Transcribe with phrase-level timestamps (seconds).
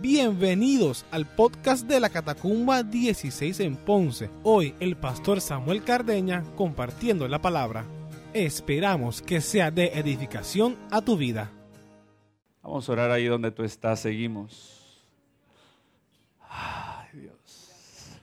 [0.00, 4.30] Bienvenidos al podcast de la Catacumba 16 en Ponce.
[4.44, 7.84] Hoy el pastor Samuel Cardeña compartiendo la palabra.
[8.32, 11.50] Esperamos que sea de edificación a tu vida.
[12.62, 15.04] Vamos a orar ahí donde tú estás, seguimos.
[16.48, 18.20] Ay, Dios.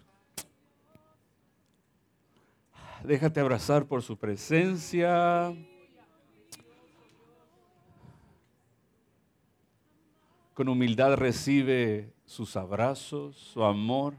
[3.04, 5.54] Déjate abrazar por su presencia.
[10.55, 14.15] Con humildad recibe sus abrazos, su amor.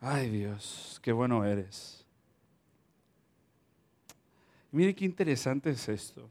[0.00, 2.06] Ay Dios, qué bueno eres.
[4.70, 6.30] Mire qué interesante es esto.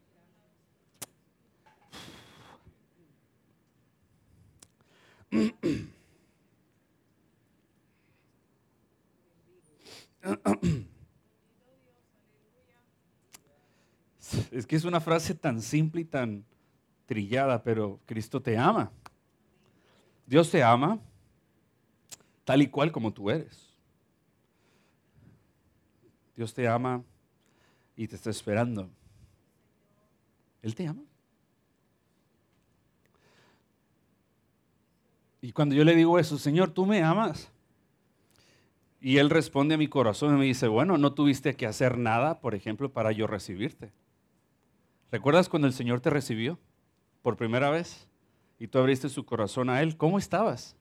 [14.49, 16.45] Es que es una frase tan simple y tan
[17.05, 18.93] trillada, pero Cristo te ama.
[20.29, 20.99] Dios te ama
[22.45, 23.75] tal y cual como tú eres.
[26.35, 27.03] Dios te ama
[27.95, 28.91] y te está esperando.
[30.61, 31.01] Él te ama.
[35.41, 37.49] Y cuando yo le digo eso, Señor, tú me amas.
[39.01, 42.39] Y Él responde a mi corazón y me dice, bueno, no tuviste que hacer nada,
[42.39, 43.91] por ejemplo, para yo recibirte.
[45.11, 46.59] ¿Recuerdas cuando el Señor te recibió
[47.23, 48.08] por primera vez?
[48.59, 50.75] Y tú abriste su corazón a Él, ¿cómo estabas?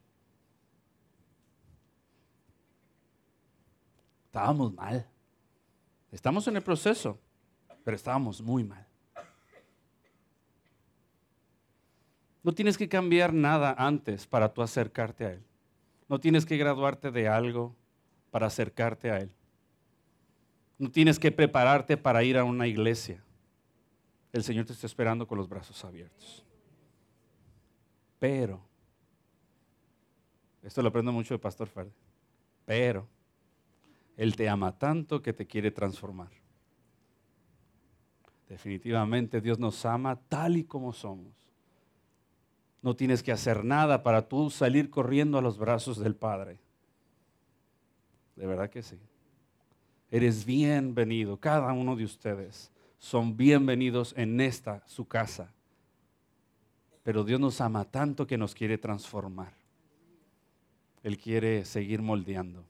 [4.26, 5.08] Estábamos mal.
[6.10, 7.18] Estamos en el proceso,
[7.84, 8.84] pero estábamos muy mal.
[12.42, 15.44] No tienes que cambiar nada antes para tú acercarte a Él.
[16.08, 17.76] No tienes que graduarte de algo
[18.30, 19.30] para acercarte a Él.
[20.78, 23.22] No tienes que prepararte para ir a una iglesia.
[24.32, 26.47] El Señor te está esperando con los brazos abiertos.
[28.18, 28.60] Pero,
[30.62, 31.92] esto lo aprendo mucho de Pastor Ferde,
[32.64, 33.06] pero
[34.16, 36.30] Él te ama tanto que te quiere transformar.
[38.48, 41.32] Definitivamente Dios nos ama tal y como somos.
[42.80, 46.60] No tienes que hacer nada para tú salir corriendo a los brazos del Padre.
[48.36, 48.98] De verdad que sí.
[50.10, 51.38] Eres bienvenido.
[51.38, 55.52] Cada uno de ustedes son bienvenidos en esta, su casa.
[57.08, 59.54] Pero Dios nos ama tanto que nos quiere transformar.
[61.02, 62.66] Él quiere seguir moldeando.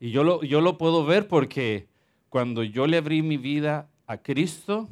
[0.00, 1.86] Y yo lo, yo lo puedo ver porque
[2.30, 4.88] cuando yo le abrí mi vida a Cristo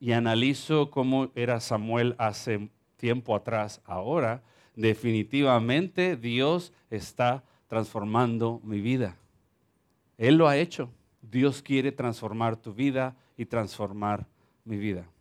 [0.00, 4.42] y analizo cómo era Samuel hace tiempo atrás, ahora,
[4.74, 9.16] definitivamente Dios está transformando mi vida.
[10.18, 10.90] Él lo ha hecho.
[11.20, 14.26] Dios quiere transformar tu vida y transformar
[14.64, 15.11] mi vida.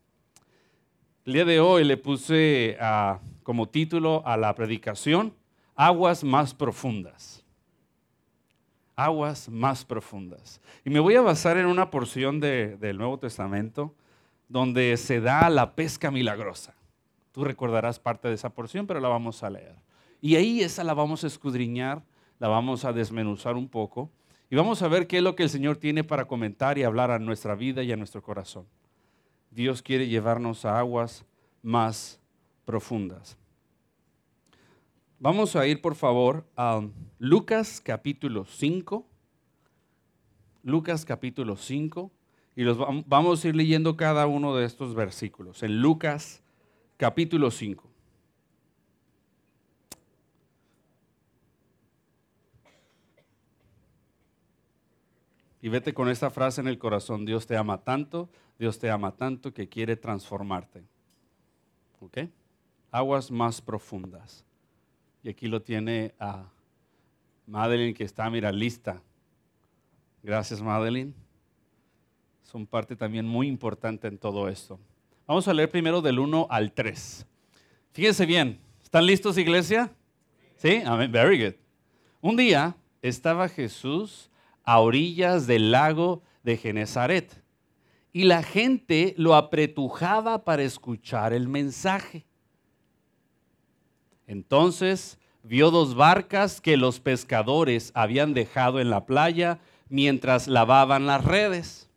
[1.23, 5.35] El día de hoy le puse ah, como título a la predicación,
[5.75, 7.45] Aguas más profundas.
[8.95, 10.59] Aguas más profundas.
[10.83, 13.93] Y me voy a basar en una porción del Nuevo Testamento
[14.49, 16.73] donde se da la pesca milagrosa.
[17.31, 19.75] Tú recordarás parte de esa porción, pero la vamos a leer.
[20.21, 22.01] Y ahí esa la vamos a escudriñar,
[22.39, 24.09] la vamos a desmenuzar un poco
[24.49, 27.11] y vamos a ver qué es lo que el Señor tiene para comentar y hablar
[27.11, 28.65] a nuestra vida y a nuestro corazón.
[29.51, 31.25] Dios quiere llevarnos a aguas
[31.61, 32.19] más
[32.65, 33.37] profundas.
[35.19, 36.81] Vamos a ir, por favor, a
[37.19, 39.05] Lucas capítulo 5.
[40.63, 42.11] Lucas capítulo 5.
[42.55, 45.63] Y los vamos a ir leyendo cada uno de estos versículos.
[45.63, 46.41] En Lucas
[46.97, 47.90] capítulo 5.
[55.61, 59.15] Y vete con esta frase en el corazón, Dios te ama tanto, Dios te ama
[59.15, 60.83] tanto que quiere transformarte.
[61.99, 62.17] ¿Ok?
[62.89, 64.43] Aguas más profundas.
[65.23, 66.49] Y aquí lo tiene a
[67.45, 69.01] Madeline que está, mira, lista.
[70.23, 71.13] Gracias, Madeline.
[72.43, 74.79] Son parte también muy importante en todo esto.
[75.27, 77.25] Vamos a leer primero del 1 al 3.
[77.93, 79.91] Fíjense bien, ¿están listos, iglesia?
[80.57, 81.11] Sí, Amén.
[81.11, 81.55] very good.
[82.19, 84.30] Un día estaba Jesús
[84.71, 87.43] a orillas del lago de Genezaret
[88.13, 92.25] y la gente lo apretujaba para escuchar el mensaje.
[94.27, 99.59] Entonces vio dos barcas que los pescadores habían dejado en la playa
[99.89, 101.89] mientras lavaban las redes.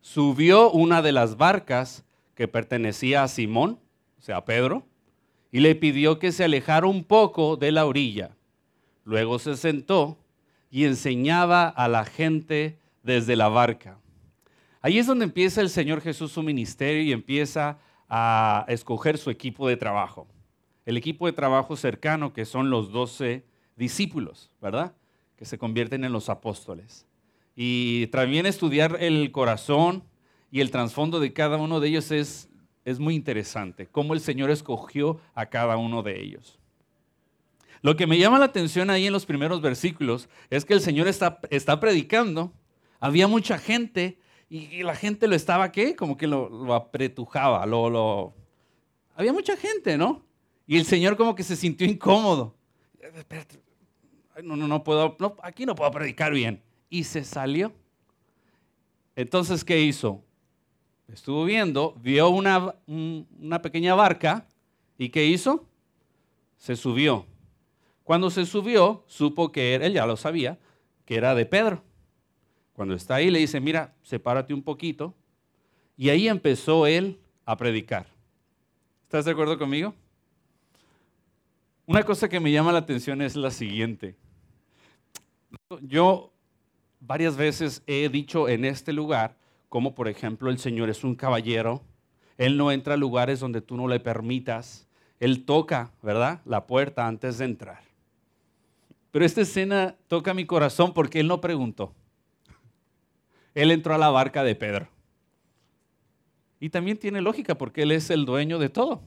[0.00, 2.04] Subió una de las barcas
[2.36, 3.80] que pertenecía a Simón,
[4.16, 4.86] o sea, Pedro,
[5.50, 8.36] y le pidió que se alejara un poco de la orilla.
[9.02, 10.18] Luego se sentó
[10.76, 13.98] y enseñaba a la gente desde la barca.
[14.82, 17.78] Ahí es donde empieza el Señor Jesús su ministerio y empieza
[18.10, 20.28] a escoger su equipo de trabajo.
[20.84, 24.94] el equipo de trabajo cercano que son los doce discípulos, ¿verdad?
[25.36, 27.06] Que se convierten en los apóstoles.
[27.56, 30.04] Y también estudiar el corazón
[30.50, 32.50] y el trasfondo de cada uno de ellos es,
[32.84, 36.58] es muy interesante, cómo el Señor escogió a cada uno de ellos.
[37.86, 41.06] Lo que me llama la atención ahí en los primeros versículos es que el Señor
[41.06, 42.52] está, está predicando,
[42.98, 44.18] había mucha gente
[44.50, 45.94] y, la gente lo estaba, ¿qué?
[45.94, 48.34] Como que lo, apretujaba, lo, lo...
[49.14, 50.26] Había mucha gente, ¿no?
[50.66, 52.56] Y el Señor como que se sintió incómodo.
[54.42, 56.60] No, no, no puedo, aquí no puedo predicar bien.
[56.90, 57.72] Y se salió.
[59.14, 60.24] Entonces, ¿qué hizo?
[61.06, 64.44] Estuvo viendo, vio una, una pequeña barca
[64.98, 65.68] y ¿qué hizo?
[66.58, 67.26] Se subió.
[68.06, 70.60] Cuando se subió, supo que él ya lo sabía,
[71.04, 71.82] que era de Pedro.
[72.72, 75.12] Cuando está ahí le dice, mira, sepárate un poquito.
[75.96, 78.06] Y ahí empezó él a predicar.
[79.02, 79.92] ¿Estás de acuerdo conmigo?
[81.84, 84.14] Una cosa que me llama la atención es la siguiente.
[85.80, 86.32] Yo
[87.00, 89.36] varias veces he dicho en este lugar,
[89.68, 91.82] como por ejemplo el Señor es un caballero,
[92.38, 94.86] Él no entra a lugares donde tú no le permitas,
[95.18, 96.40] Él toca, ¿verdad?
[96.44, 97.85] La puerta antes de entrar.
[99.16, 101.94] Pero esta escena toca mi corazón porque Él no preguntó
[103.56, 104.86] él entró a la barca de Pedro.
[106.60, 109.02] Y también tiene lógica porque él es el dueño de todo.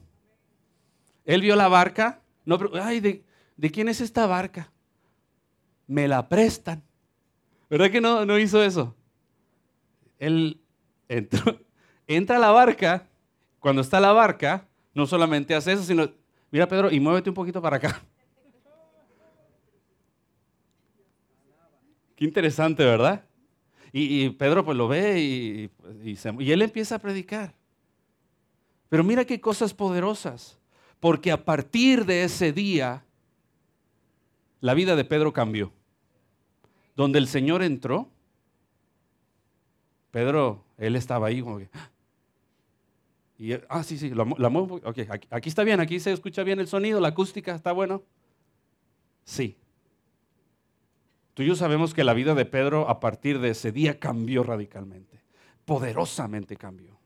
[1.24, 3.24] Él vio la barca, no, ay, ¿de,
[3.56, 4.72] ¿de quién es esta barca?
[5.86, 6.82] Me la prestan.
[7.68, 8.96] ¿Verdad que no, no hizo eso?
[10.18, 10.60] Él
[12.08, 13.06] entra a la barca,
[13.60, 16.10] cuando está la barca, no solamente hace eso, sino,
[16.50, 18.02] mira Pedro, y muévete un poquito para acá.
[22.20, 23.24] Qué interesante, ¿verdad?
[23.94, 25.70] Y, Pedro pues lo ve y,
[26.52, 27.54] él empieza a predicar.
[28.90, 30.58] Pero mira qué cosas poderosas,
[31.00, 33.06] porque a partir de ese día,
[34.60, 35.72] la vida de Pedro cambió.
[36.94, 38.10] Donde el Señor entró,
[40.10, 41.42] Pedro, él estaba ahí
[41.72, 41.90] ah".
[43.38, 46.68] y ah, sí, sí, la, muevo, aquí, aquí, está bien, aquí se escucha bien el
[46.68, 48.02] sonido, la acústica está bueno.
[49.24, 49.56] Sí,
[51.40, 55.20] Y yo sabemos que la vida de Pedro a partir de ese día cambió radicalmente,
[55.64, 56.98] poderosamente cambió.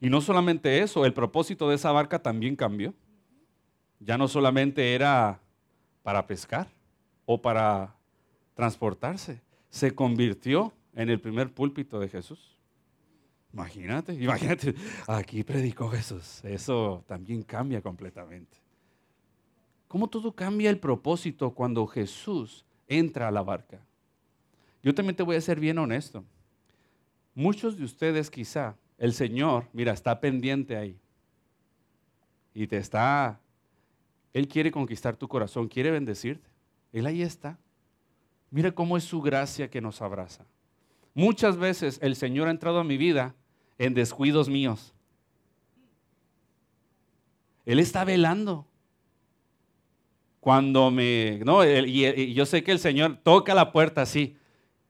[0.00, 2.94] Y no solamente eso, el propósito de esa barca también cambió.
[3.98, 5.40] Ya no solamente era
[6.04, 6.68] para pescar
[7.26, 7.96] o para
[8.54, 9.40] transportarse,
[9.70, 12.56] se convirtió en el primer púlpito de Jesús.
[13.52, 14.74] Imagínate, imagínate,
[15.08, 16.44] aquí predicó Jesús.
[16.44, 18.67] Eso también cambia completamente
[19.88, 23.80] cómo todo cambia el propósito cuando Jesús entra a la barca.
[24.82, 26.24] Yo también te voy a ser bien honesto.
[27.34, 30.98] Muchos de ustedes quizá, el Señor, mira, está pendiente ahí.
[32.54, 33.40] Y te está,
[34.32, 36.48] Él quiere conquistar tu corazón, quiere bendecirte.
[36.92, 37.58] Él ahí está.
[38.50, 40.46] Mira cómo es su gracia que nos abraza.
[41.14, 43.34] Muchas veces el Señor ha entrado a mi vida
[43.78, 44.94] en descuidos míos.
[47.66, 48.67] Él está velando.
[50.40, 54.36] Cuando me, no, y, yo sé que el Señor toca la puerta así.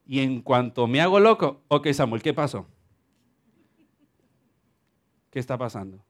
[0.07, 2.67] Y en cuanto me hago loco, ok Samuel, ¿qué pasó?
[5.31, 6.03] ¿Qué está pasando?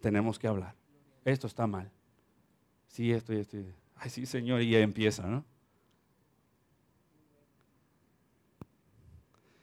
[0.00, 0.74] Tenemos que hablar.
[1.24, 1.90] Esto está mal.
[2.88, 3.58] Sí, esto y esto.
[3.96, 5.44] Ay, sí, Señor, y ya empieza, ¿no?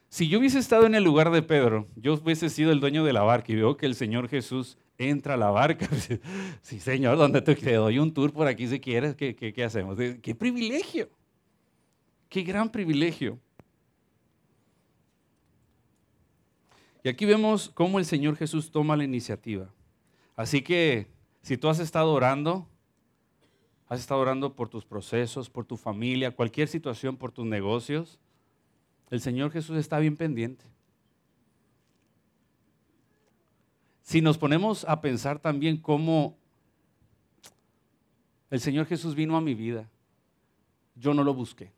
[0.09, 3.13] Si yo hubiese estado en el lugar de Pedro, yo hubiese sido el dueño de
[3.13, 4.77] la barca y veo que el Señor Jesús
[5.09, 5.87] entra a la barca.
[6.61, 9.97] sí, señor, donde te, doy un tour por aquí si quieres, ¿qué, qué, hacemos?
[10.21, 11.09] ¡Qué privilegio!
[12.29, 13.39] ¡Qué gran privilegio!
[17.03, 19.69] Y aquí vemos cómo el Señor Jesús toma la iniciativa.
[20.35, 21.07] Así que
[21.41, 22.67] si tú has estado orando,
[23.87, 28.19] has estado orando por tus procesos, por tu familia, cualquier situación, por tus negocios,
[29.09, 30.65] el Señor Jesús está bien pendiente.
[34.11, 36.35] Si nos ponemos a pensar también cómo
[38.49, 39.87] el Señor Jesús vino a mi vida,
[40.95, 41.71] yo no lo busqué.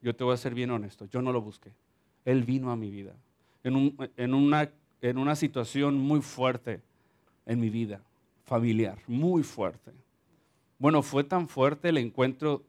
[0.00, 1.72] Yo te voy a ser bien honesto, yo no lo busqué.
[2.24, 3.12] Él vino a mi vida
[3.64, 6.80] en, una, situación muy fuerte
[7.44, 8.00] en mi vida,
[8.44, 9.90] familiar, muy fuerte.
[10.78, 12.62] Bueno, fue tan fuerte el encuentro,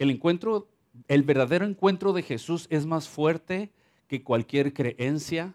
[0.00, 0.66] el encuentro,
[1.06, 3.70] el verdadero encuentro de Jesús es más fuerte
[4.08, 5.54] que cualquier creencia,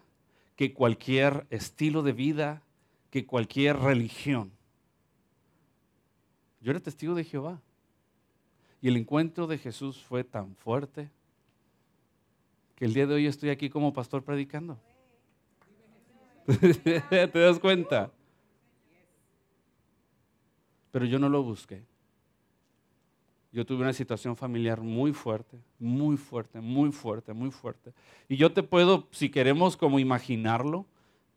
[0.56, 2.62] que cualquier estilo de vida,
[3.10, 4.50] que cualquier religión.
[6.60, 7.60] Yo era testigo de Jehová.
[8.80, 11.10] Y el encuentro de Jesús fue tan fuerte
[12.74, 14.78] que el día de hoy estoy aquí como pastor predicando.
[16.46, 18.10] ¿Te das cuenta?
[20.90, 21.82] Pero yo no lo busqué.
[23.56, 27.94] Yo tuve una situación familiar muy fuerte, muy fuerte, muy fuerte, muy fuerte.
[28.28, 30.84] Y yo te puedo, si queremos como imaginarlo,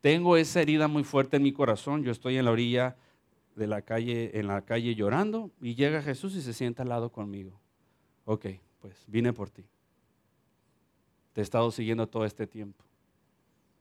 [0.02, 2.04] tengo esa herida muy fuerte en mi corazón.
[2.04, 2.94] Yo estoy en la orilla
[3.56, 7.10] de la calle, en la calle llorando, y llega Jesús y se sienta al lado
[7.10, 7.58] conmigo.
[8.26, 8.48] Ok,
[8.82, 9.64] pues vine por ti.
[11.32, 12.84] Te he estado siguiendo todo este tiempo.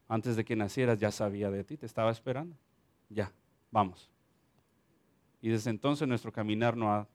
[0.07, 2.55] Antes de que nacieras ya sabía de ti, te estaba esperando.
[3.09, 3.33] Ya,
[3.69, 4.09] vamos.
[5.41, 7.05] Y desde entonces nuestro caminar no ha,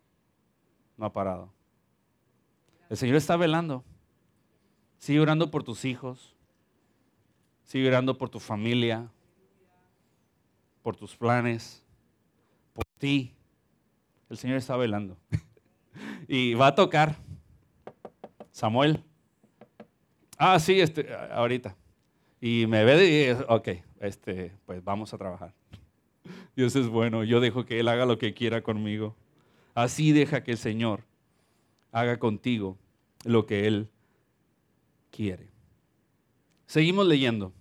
[0.97, 1.53] no ha parado.
[2.89, 3.85] El Señor está velando.
[4.99, 6.35] Sigue orando por tus hijos.
[7.65, 9.11] Sigue orando por tu familia.
[10.83, 11.85] Por tus planes.
[12.73, 13.35] Por ti.
[14.31, 15.17] El Señor está velando.
[16.29, 17.17] y va a tocar.
[18.51, 19.03] Samuel.
[20.39, 21.77] Ah, sí, este, ahorita.
[22.41, 23.69] Y me ve y, ok,
[24.01, 25.55] este, pues vamos a trabajar.
[26.57, 29.17] Dios es bueno, yo dejo que Él haga lo que quiera conmigo.
[29.75, 31.05] Así deja que el Señor
[31.91, 32.79] haga contigo
[33.25, 33.89] lo que Él
[35.11, 35.49] quiere.
[36.67, 37.53] Seguimos leyendo.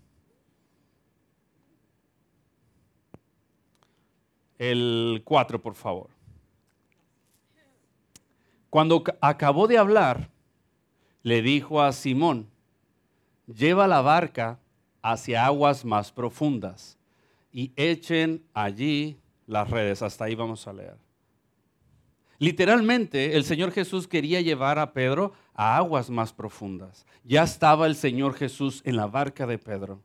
[4.58, 6.10] El 4, por favor.
[8.70, 10.30] Cuando acabó de hablar,
[11.22, 12.48] le dijo a Simón,
[13.46, 14.60] lleva la barca
[15.02, 16.98] hacia aguas más profundas
[17.52, 20.02] y echen allí las redes.
[20.02, 20.98] Hasta ahí vamos a leer.
[22.40, 27.06] Literalmente, el Señor Jesús quería llevar a Pedro a aguas más profundas.
[27.24, 30.02] Ya estaba el Señor Jesús en la barca de Pedro.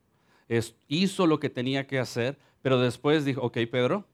[0.88, 4.04] hizo lo que tenía que hacer, pero después dijo, ok, Pedro,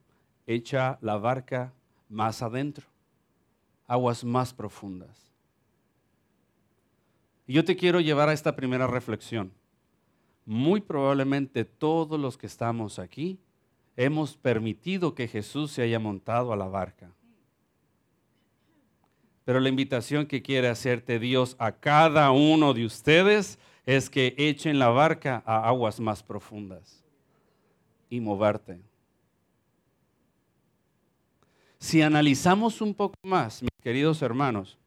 [0.47, 1.73] echa la barca
[2.09, 2.87] más adentro,
[3.87, 5.33] aguas más profundas.
[7.47, 9.53] Y yo te quiero llevar a esta primera reflexión.
[10.47, 13.39] Muy probablemente todos los que estamos aquí
[13.97, 17.11] hemos permitido que Jesús se haya montado a la barca.
[19.45, 24.79] Pero la invitación que quiere hacerte Dios a cada uno de ustedes es que echen
[24.79, 27.05] la barca a aguas más profundas
[28.09, 28.81] y moverte.
[31.79, 34.79] Si analizamos un poco más, mis queridos hermanos,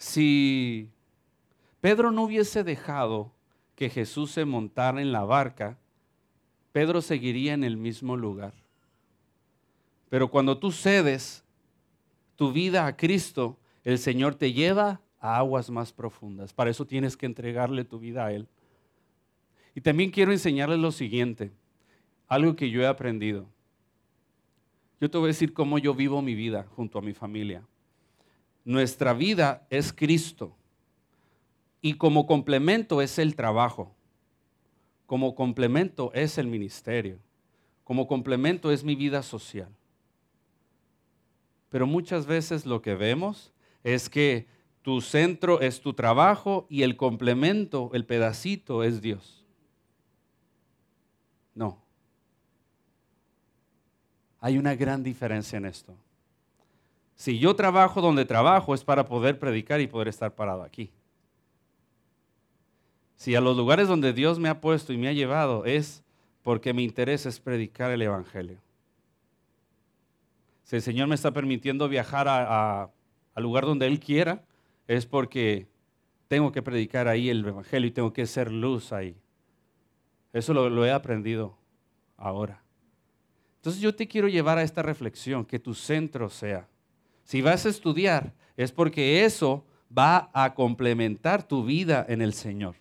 [0.00, 0.88] Si
[1.82, 3.32] Pedro no hubiese dejado
[3.76, 5.76] que Jesús se montara en la barca,
[6.72, 8.54] Pedro seguiría en el mismo lugar.
[10.10, 11.42] Pero cuando tú cedes
[12.36, 16.52] tu vida a Cristo, el Señor te lleva a aguas más profundas.
[16.52, 18.46] Para eso tienes que entregarle tu vida a Él.
[19.74, 21.52] Y también quiero enseñarles lo siguiente,
[22.26, 23.46] algo que yo he aprendido.
[25.00, 27.62] Yo te voy a decir cómo yo vivo mi vida junto a mi familia.
[28.64, 30.54] Nuestra vida es Cristo
[31.80, 33.94] y como complemento es el trabajo,
[35.06, 37.18] como complemento es el ministerio,
[37.84, 39.70] como complemento es mi vida social.
[41.70, 44.46] Pero muchas veces lo que vemos es que
[44.82, 49.44] tu centro es tu trabajo y el complemento, el pedacito es Dios.
[51.54, 51.82] No.
[54.40, 55.94] Hay una gran diferencia en esto.
[57.14, 60.90] Si yo trabajo donde trabajo es para poder predicar y poder estar parado aquí.
[63.16, 66.02] Si a los lugares donde Dios me ha puesto y me ha llevado es
[66.42, 68.58] porque mi interés es predicar el Evangelio.
[70.70, 74.44] Si el Señor me está permitiendo viajar al lugar donde Él quiera,
[74.86, 75.66] es porque
[76.28, 79.16] tengo que predicar ahí el Evangelio y tengo que ser luz ahí.
[80.32, 81.58] Eso lo, lo he aprendido
[82.16, 82.62] ahora.
[83.56, 86.68] Entonces yo te quiero llevar a esta reflexión, que tu centro sea
[87.24, 89.66] si vas a estudiar, es porque eso
[89.98, 92.76] va a complementar tu vida en el Señor.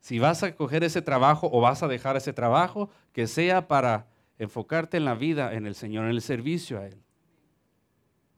[0.00, 4.11] Si vas a coger ese trabajo o vas a dejar ese trabajo, que sea para
[4.42, 6.96] enfocarte en la vida en el Señor, en el servicio a Él.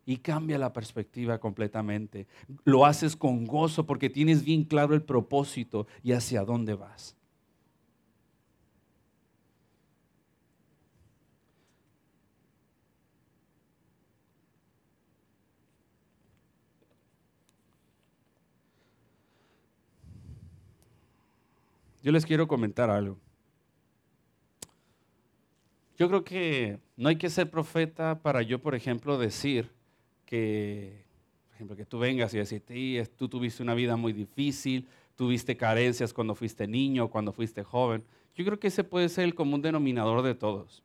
[0.06, 2.26] Y cambia la perspectiva completamente.
[2.64, 7.16] Lo haces con gozo porque tienes bien claro el propósito y hacia dónde vas.
[22.02, 23.18] Yo les quiero comentar algo.
[25.96, 29.70] Yo creo que no hay que ser profeta para yo, por ejemplo, decir
[30.26, 31.04] que,
[31.46, 32.62] por ejemplo, que tú vengas y decir,
[33.16, 38.04] tú tuviste una vida muy difícil, tuviste carencias cuando fuiste niño, cuando fuiste joven.
[38.34, 40.82] Yo creo que ese puede ser el común denominador de todos.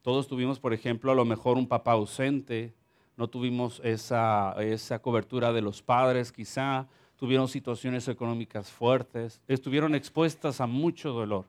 [0.00, 2.72] Todos tuvimos, por ejemplo, a lo mejor un papá ausente,
[3.18, 10.62] no tuvimos esa, esa cobertura de los padres quizá, tuvieron situaciones económicas fuertes, estuvieron expuestas
[10.62, 11.44] a mucho dolor,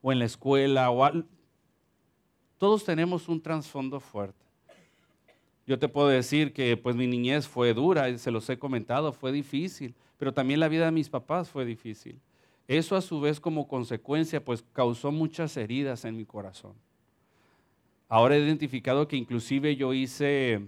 [0.00, 1.04] o en la escuela, o
[2.58, 4.44] todos tenemos un trasfondo fuerte.
[5.66, 9.32] Yo te puedo decir que pues mi niñez fue dura, se los he comentado, fue
[9.32, 12.18] difícil, pero también la vida de mis papás fue difícil.
[12.66, 16.74] Eso a su vez como consecuencia pues causó muchas heridas en mi corazón.
[18.08, 20.66] Ahora he identificado que inclusive yo hice,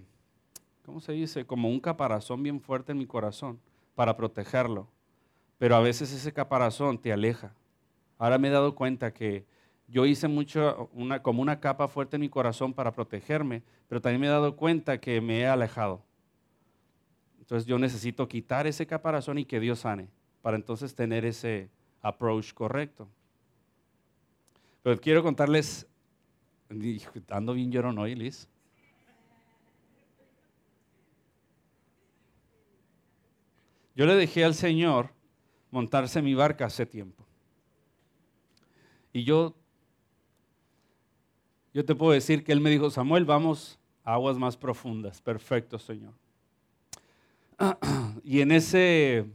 [0.85, 1.45] ¿cómo se dice?
[1.45, 3.59] Como un caparazón bien fuerte en mi corazón
[3.95, 4.87] para protegerlo.
[5.57, 7.53] Pero a veces ese caparazón te aleja.
[8.19, 9.45] Ahora me he dado cuenta que
[9.91, 14.21] yo hice mucho, una, como una capa fuerte en mi corazón para protegerme, pero también
[14.21, 16.01] me he dado cuenta que me he alejado.
[17.39, 20.07] Entonces yo necesito quitar ese caparazón y que Dios sane,
[20.41, 21.69] para entonces tener ese
[22.01, 23.09] approach correcto.
[24.81, 25.85] Pero quiero contarles,
[27.29, 28.47] ando bien llorón hoy, Liz.
[33.93, 35.09] Yo le dejé al Señor
[35.69, 37.25] montarse mi barca hace tiempo.
[39.11, 39.60] Y yo
[41.73, 45.21] yo te puedo decir que él me dijo, Samuel, vamos a aguas más profundas.
[45.21, 46.13] Perfecto, Señor.
[48.23, 49.25] Y en ese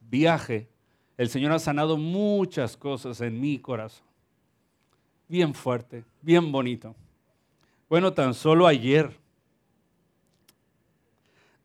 [0.00, 0.68] viaje,
[1.16, 4.06] el Señor ha sanado muchas cosas en mi corazón.
[5.28, 6.94] Bien fuerte, bien bonito.
[7.88, 9.16] Bueno, tan solo ayer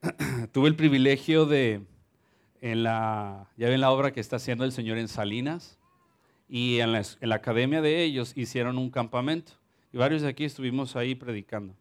[0.52, 1.82] tuve el privilegio de,
[2.62, 5.80] la, ya ven la obra que está haciendo el Señor en Salinas,
[6.48, 9.54] y en la academia de ellos hicieron un campamento.
[9.96, 11.74] Y varios de aquí estuvimos ahí predicando.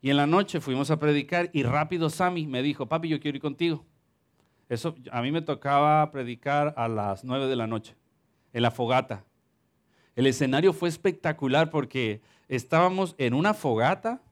[0.00, 3.36] Y en la noche fuimos a predicar y rápido Sammy me dijo, papi, yo quiero
[3.36, 3.84] ir contigo.
[4.70, 7.94] Eso, a mí me tocaba predicar a las nueve de la noche,
[8.54, 9.26] en la fogata.
[10.16, 14.22] El escenario fue espectacular porque estábamos en una fogata,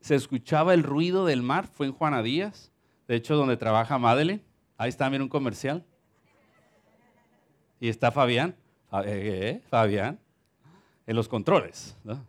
[0.00, 2.72] se escuchaba el ruido del mar, fue en Juana Díaz,
[3.06, 4.42] de hecho donde trabaja Madeleine,
[4.76, 5.84] ahí está también un comercial.
[7.78, 8.56] Y está Fabián,
[9.04, 10.18] eh, eh, Fabián,
[11.06, 11.96] en los controles.
[12.02, 12.26] ¿no?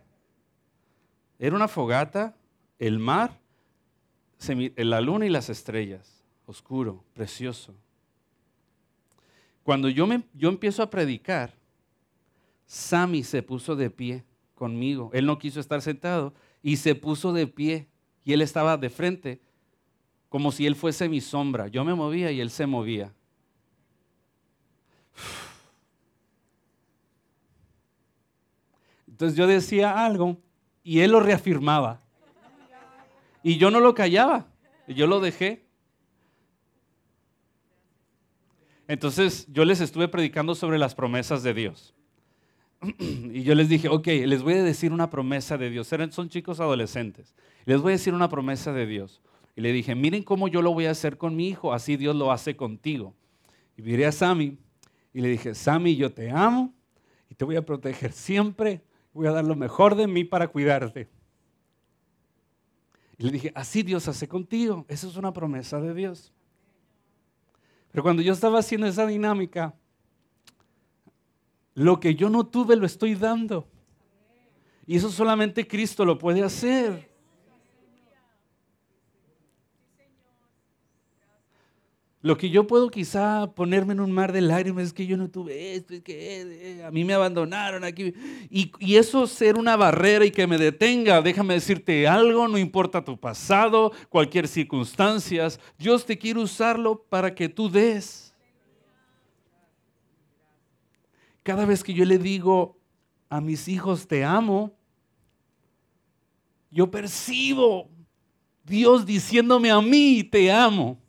[1.40, 2.36] Era una fogata,
[2.78, 3.40] el mar,
[4.76, 7.74] la luna y las estrellas, oscuro, precioso.
[9.64, 11.54] Cuando yo, yo empiezo a predicar,
[12.66, 15.10] Sammy se puso de pie conmigo.
[15.14, 17.88] Él no quiso estar sentado y se puso de pie
[18.26, 19.42] y él estaba de frente
[20.28, 21.68] como si él fuese mi sombra.
[21.68, 23.14] Yo me movía y él se movía.
[29.08, 30.38] Entonces yo decía algo
[30.90, 32.02] y él lo reafirmaba.
[33.44, 34.48] Y yo no lo callaba,
[34.88, 35.68] yo lo dejé.
[38.88, 41.94] Entonces yo les estuve predicando sobre las promesas de Dios.
[43.00, 45.94] Y yo les dije, ok, les voy a decir una promesa de Dios.
[46.10, 47.36] Son chicos adolescentes.
[47.66, 49.22] Les voy a decir una promesa de Dios.
[49.56, 52.16] Y le dije, miren cómo yo lo voy a hacer con mi hijo, así Dios
[52.16, 53.14] lo hace contigo.
[53.78, 54.58] Y miré a Sammy
[55.14, 56.74] y le dije, Sammy, yo te amo
[57.30, 58.82] y te voy a proteger siempre
[59.14, 61.10] voy a dar lo mejor de mí para cuidarte.
[63.18, 64.86] Y le dije, así Dios hace contigo.
[64.88, 66.32] Esa es una promesa de Dios.
[67.92, 69.76] Pero cuando yo estaba haciendo esa dinámica,
[71.74, 73.68] lo que yo no tuve lo estoy dando.
[74.86, 77.09] Y eso solamente Cristo lo puede hacer.
[82.22, 85.30] Lo que yo puedo quizá ponerme en un mar de lágrimas es que yo no
[85.30, 88.14] tuve esto, es que eh, a mí me abandonaron aquí.
[88.50, 93.06] Y, y, eso ser una barrera y que me detenga, déjame decirte algo, no importa
[93.06, 98.36] tu pasado, cualquier circunstancia, Dios te quiere usarlo para que tú des.
[101.42, 102.78] Cada vez que yo le digo
[103.30, 104.74] a mis hijos te amo,
[106.70, 107.90] yo percibo
[108.66, 111.00] Dios diciéndome a mí te amo.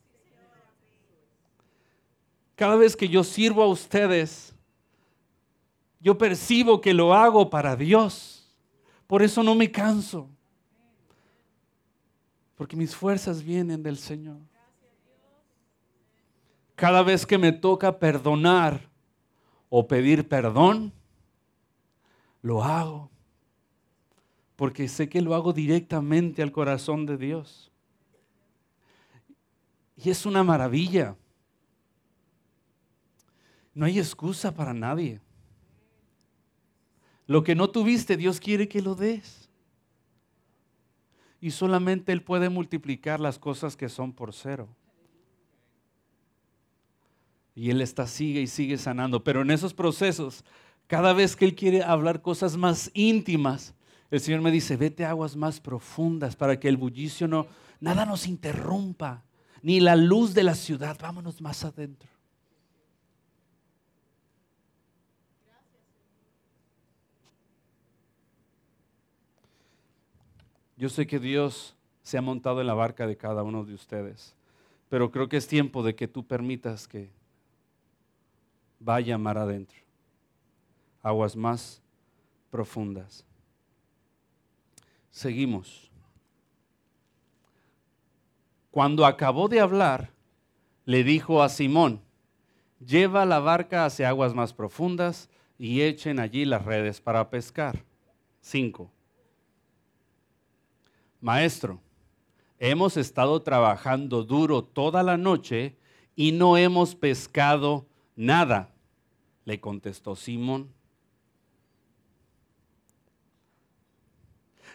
[2.61, 4.55] Cada vez que yo sirvo a ustedes,
[5.99, 8.47] yo percibo que lo hago para Dios.
[9.07, 10.29] Por eso no me canso.
[12.57, 14.37] Porque mis fuerzas vienen del Señor.
[16.75, 18.91] Cada vez que me toca perdonar
[19.71, 20.93] o pedir perdón,
[22.43, 23.09] lo hago.
[24.57, 27.73] Porque sé que lo hago directamente al corazón de Dios.
[29.97, 31.17] Y es una maravilla.
[33.75, 35.21] No hay excusa para nadie.
[37.27, 39.49] Lo que no tuviste, Dios quiere que lo des.
[41.41, 44.69] Y solamente Él puede multiplicar las cosas que son por cero.
[47.55, 49.23] Y Él está, sigue y sigue sanando.
[49.23, 50.45] Pero en esos procesos,
[50.87, 53.75] cada vez que Él quiere hablar cosas más íntimas,
[54.11, 57.47] el Señor me dice, vete a aguas más profundas para que el bullicio no,
[57.79, 59.25] nada nos interrumpa.
[59.63, 60.99] ni la luz de la ciudad.
[61.01, 62.11] Vámonos más adentro.
[70.81, 74.35] Yo sé que Dios se ha montado en la barca de cada uno de ustedes,
[74.89, 77.11] pero creo que es tiempo de que tú permitas que
[78.79, 79.79] vaya mar adentro,
[81.03, 81.83] aguas más
[82.51, 83.27] profundas.
[85.11, 85.91] Seguimos.
[88.71, 90.09] Cuando acabó de hablar,
[90.87, 92.01] le dijo a Simón,
[92.83, 97.85] lleva la barca hacia aguas más profundas y echen allí las redes para pescar.
[98.41, 98.91] Cinco.
[101.21, 101.81] Maestro,
[102.59, 105.77] hemos estado trabajando duro toda la noche
[106.17, 108.73] y no hemos pescado nada,
[109.45, 110.73] le contestó Simón.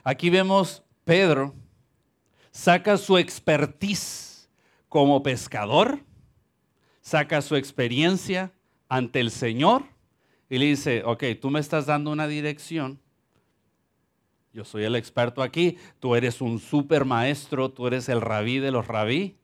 [0.04, 1.54] Aquí vemos Pedro
[2.56, 4.50] saca su expertise
[4.88, 6.00] como pescador,
[7.02, 8.54] saca su experiencia
[8.88, 9.84] ante el Señor
[10.50, 13.02] y le dice, ok, tú me estás dando una dirección,
[14.56, 18.72] yo soy el experto aquí, tú eres un super maestro, tú eres el rabí de
[18.72, 19.36] los rabí,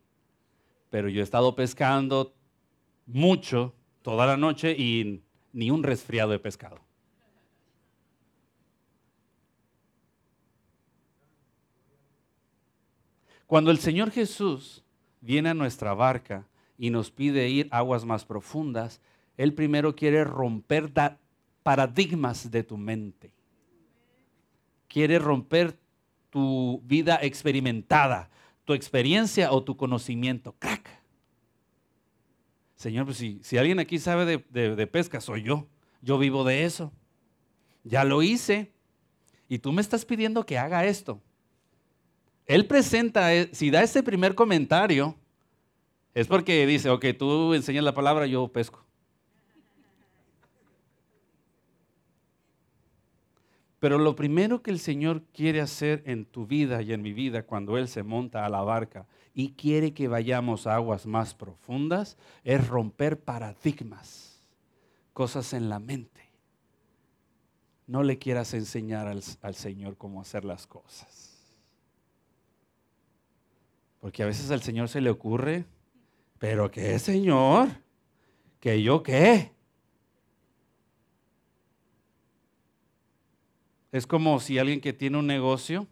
[0.90, 2.34] pero yo he estado pescando
[3.06, 5.22] mucho toda la noche y
[5.52, 6.80] ni un resfriado de pescado.
[13.48, 14.82] Cuando el Señor Jesús
[15.20, 16.48] viene a nuestra barca
[16.78, 19.02] y nos pide ir aguas más profundas,
[19.36, 20.90] Él primero quiere romper
[21.64, 23.41] paradigmas de tu mente
[24.92, 25.80] quiere romper
[26.30, 28.30] tu vida experimentada,
[28.66, 30.54] tu experiencia o tu conocimiento.
[30.60, 30.90] ¡Crack!
[32.76, 35.68] Señor, pues si, si alguien aquí sabe de, de pesca, soy yo.
[36.02, 36.92] Yo vivo de eso.
[37.84, 38.72] Ya lo hice.
[39.48, 41.22] Y tú me estás pidiendo que haga esto.
[42.46, 45.16] Él presenta, eh, si da ese primer comentario,
[46.14, 48.84] es porque dice, ok, tú enseñas la palabra, yo pesco.
[53.82, 57.48] Pero lo primero que el Señor quiere hacer en tu vida y en mi vida
[57.48, 62.16] cuando Él se monta a la barca y quiere que vayamos a aguas más profundas
[62.44, 64.46] es romper paradigmas,
[65.14, 66.30] cosas en la mente.
[67.88, 71.58] No le quieras enseñar al, al Señor cómo hacer las cosas.
[74.00, 75.66] Porque a veces al Señor se le ocurre,
[76.38, 77.70] pero ¿qué Señor?
[78.60, 79.54] ¿Que yo qué?
[83.92, 85.88] Es como si alguien que tiene un negocio,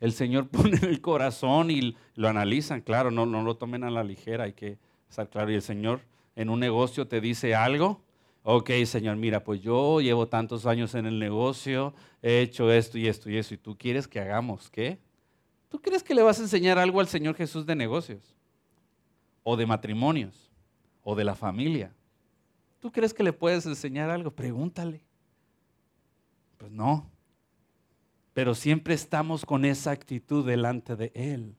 [0.00, 4.02] el Señor pone el corazón y lo analizan, claro, no, no lo tomen a la
[4.02, 5.50] ligera, hay que estar claro.
[5.50, 6.00] Y el Señor
[6.34, 8.02] en un negocio te dice algo,
[8.42, 13.06] ok, Señor, mira, pues yo llevo tantos años en el negocio, he hecho esto y
[13.06, 14.98] esto y eso, y tú quieres que hagamos qué?
[15.68, 18.34] ¿Tú crees que le vas a enseñar algo al Señor Jesús de negocios?
[19.42, 20.50] ¿O de matrimonios?
[21.02, 21.94] ¿O de la familia?
[22.78, 24.30] ¿Tú crees que le puedes enseñar algo?
[24.30, 25.02] Pregúntale.
[26.62, 27.10] Pues no.
[28.34, 31.56] Pero siempre estamos con esa actitud delante de Él.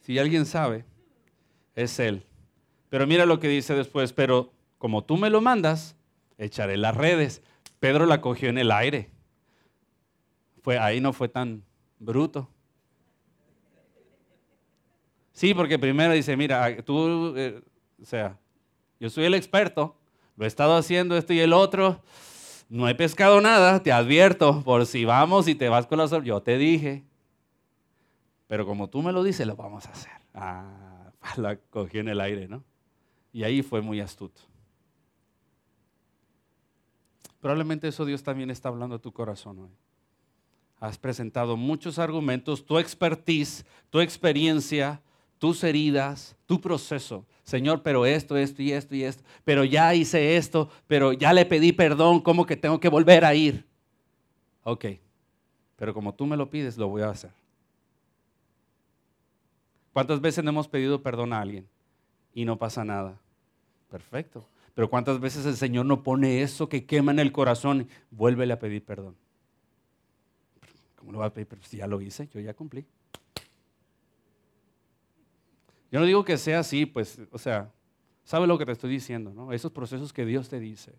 [0.00, 0.86] Si alguien sabe,
[1.74, 2.24] es Él.
[2.88, 5.94] Pero mira lo que dice después, pero como tú me lo mandas,
[6.38, 7.42] echaré las redes.
[7.78, 9.10] Pedro la cogió en el aire.
[10.62, 11.62] Fue, ahí no fue tan
[11.98, 12.48] bruto.
[15.34, 17.62] Sí, porque primero dice, mira, tú, eh,
[18.00, 18.38] o sea,
[18.98, 19.96] yo soy el experto,
[20.36, 22.02] lo he estado haciendo esto y el otro.
[22.68, 26.24] No he pescado nada, te advierto, por si vamos y te vas con la sol,
[26.24, 27.04] yo te dije.
[28.48, 30.12] Pero como tú me lo dices, lo vamos a hacer.
[30.34, 32.64] Ah, la cogí en el aire, ¿no?
[33.32, 34.40] Y ahí fue muy astuto.
[37.40, 39.70] Probablemente eso Dios también está hablando a tu corazón hoy.
[40.80, 45.00] Has presentado muchos argumentos, tu expertise, tu experiencia,
[45.38, 47.24] tus heridas, tu proceso.
[47.44, 51.44] Señor, pero esto, esto y esto y esto, pero ya hice esto, pero ya le
[51.44, 53.64] pedí perdón, ¿cómo que tengo que volver a ir?
[54.64, 54.86] Ok,
[55.76, 57.30] pero como tú me lo pides, lo voy a hacer.
[59.92, 61.66] ¿Cuántas veces no hemos pedido perdón a alguien
[62.34, 63.18] y no pasa nada?
[63.90, 64.46] Perfecto.
[64.74, 67.88] Pero ¿cuántas veces el Señor no pone eso que quema en el corazón?
[68.10, 69.16] Vuélvele a pedir perdón.
[70.96, 71.48] ¿Cómo lo va a pedir?
[71.62, 72.84] Si ya lo hice, yo ya cumplí.
[75.90, 77.72] Yo no digo que sea así, pues, o sea,
[78.24, 79.52] sabe lo que te estoy diciendo, ¿no?
[79.52, 80.94] Esos procesos que Dios te dice.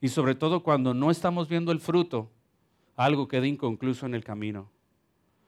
[0.00, 2.30] Y sobre todo cuando no estamos viendo el fruto,
[2.96, 4.70] algo queda inconcluso en el camino.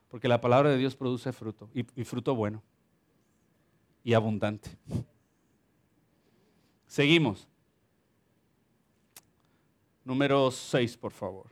[0.09, 2.61] Porque la palabra de Dios produce fruto, y, y fruto bueno,
[4.03, 4.69] y abundante.
[6.87, 7.47] Seguimos.
[10.03, 11.45] Número 6, por favor.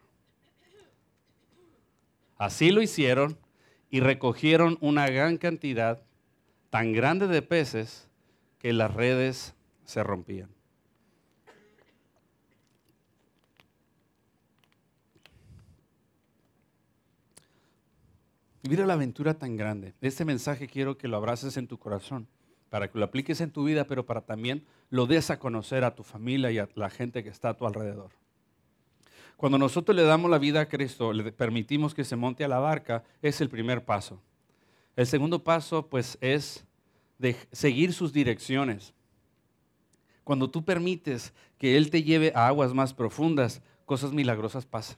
[2.37, 3.37] Así lo hicieron
[3.89, 6.01] y recogieron una gran cantidad,
[6.69, 8.07] tan grande de peces,
[8.59, 9.55] que las redes
[9.85, 10.49] se rompían.
[18.69, 19.93] Mira la aventura tan grande.
[20.01, 22.27] Este mensaje quiero que lo abraces en tu corazón,
[22.69, 25.95] para que lo apliques en tu vida, pero para también lo des a conocer a
[25.95, 28.11] tu familia y a la gente que está a tu alrededor.
[29.37, 32.59] Cuando nosotros le damos la vida a Cristo, le permitimos que se monte a la
[32.59, 34.21] barca, es el primer paso.
[34.99, 36.65] El segundo paso, pues, es
[37.19, 38.93] de seguir sus direcciones.
[40.25, 44.97] Cuando tú permites que Él te lleve a aguas más profundas, cosas milagrosas pasan.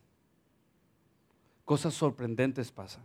[1.66, 3.04] Cosas sorprendentes pasan.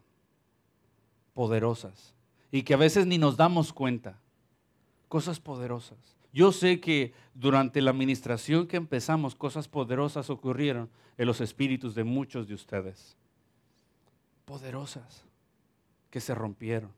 [1.34, 2.14] Poderosas.
[2.50, 4.18] Y que a veces ni nos damos cuenta.
[5.08, 5.98] Cosas poderosas.
[6.32, 12.04] Yo sé que durante la administración que empezamos, cosas poderosas ocurrieron en los espíritus de
[12.04, 13.18] muchos de ustedes.
[14.46, 15.25] Poderosas,
[16.16, 16.90] que se rompieron.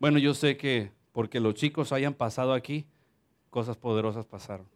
[0.00, 2.84] Bueno, yo sé que porque los chicos hayan pasado aquí,
[3.48, 4.66] cosas poderosas pasaron.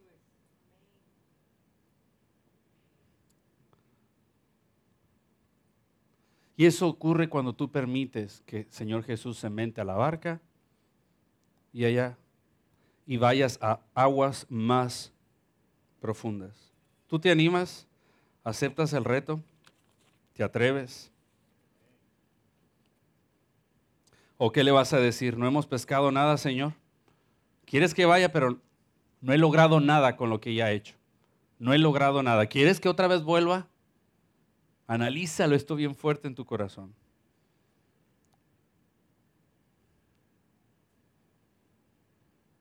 [6.55, 10.39] Y eso ocurre cuando tú permites que Señor Jesús se mente a la barca
[11.73, 12.17] y allá
[13.05, 15.11] y vayas a aguas más
[15.99, 16.71] profundas.
[17.07, 17.89] ¿Tú te animas?
[18.45, 19.43] ¿Aceptas el reto?
[20.31, 21.11] ¿Te atreves?
[24.37, 25.37] ¿O qué le vas a decir?
[25.37, 26.73] ¿No hemos pescado nada, Señor?
[27.65, 28.59] ¿Quieres que vaya, pero
[29.21, 30.95] no he logrado nada con lo que ya he hecho?
[31.57, 32.45] No he logrado nada.
[32.47, 33.67] ¿Quieres que otra vez vuelva?
[34.87, 36.93] Analízalo esto bien fuerte en tu corazón.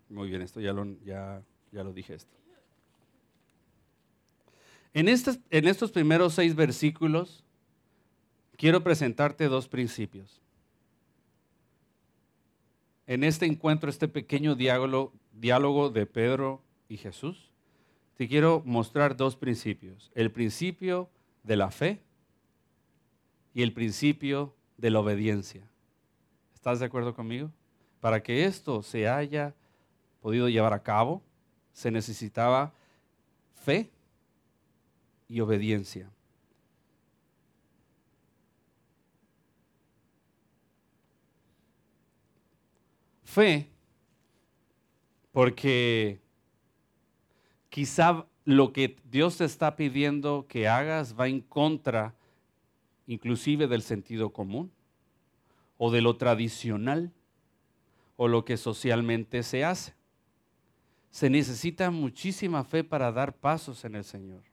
[0.09, 2.33] Muy bien, esto ya lo, ya, ya lo dije esto.
[4.93, 7.43] En, en estos primeros seis versículos
[8.57, 10.44] quiero presentarte dos principios.
[13.07, 17.51] En este encuentro, este pequeño diálogo, de Pedro y Jesús,
[18.17, 20.11] te quiero mostrar dos principios.
[20.15, 21.11] El principio
[21.43, 22.01] de la fe
[23.53, 25.63] y el principio de la obediencia.
[26.55, 27.51] ¿Estás de acuerdo conmigo?
[28.01, 29.55] Para que esto se haya
[30.21, 31.23] podido llevar a cabo,
[31.73, 32.73] se necesitaba
[33.55, 33.91] fe
[35.29, 36.09] y obediencia.
[43.35, 43.69] Fe,
[45.33, 46.21] porque
[47.69, 52.15] quizá lo que Dios te está pidiendo que hagas va en contra
[53.09, 54.71] inclusive del sentido común
[55.79, 57.11] o de lo tradicional
[58.15, 59.95] o lo que socialmente se hace.
[61.11, 64.45] Se necesita muchísima fe para dar pasos en el Señor.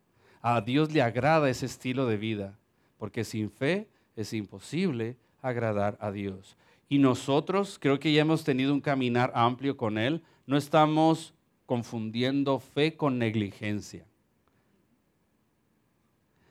[0.41, 2.58] A Dios le agrada ese estilo de vida,
[2.98, 6.58] porque sin fe es imposible agradar a Dios.
[6.92, 11.34] Y nosotros, creo que ya hemos tenido un caminar amplio con Él, no estamos
[11.66, 14.06] confundiendo fe con negligencia.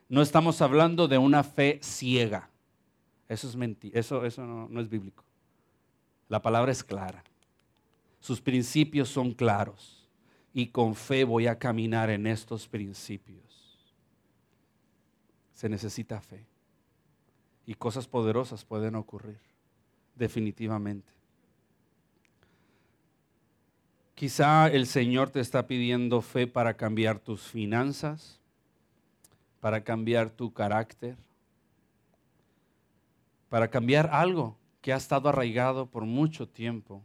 [0.08, 2.48] No estamos hablando de una fe ciega.
[3.28, 5.24] Eso es mentira, eso, eso no, no es bíblico.
[6.30, 7.22] La palabra es clara.
[8.18, 10.08] Sus principios son claros
[10.54, 13.92] y con fe voy a caminar en estos principios.
[15.52, 16.46] Se necesita fe.
[17.66, 19.49] Y cosas poderosas pueden ocurrir,
[20.20, 21.10] definitivamente.
[24.14, 28.38] Quizá el Señor te está pidiendo fe para cambiar tus finanzas,
[29.60, 31.16] para cambiar tu carácter,
[33.48, 37.02] para cambiar algo que ha estado arraigado por mucho tiempo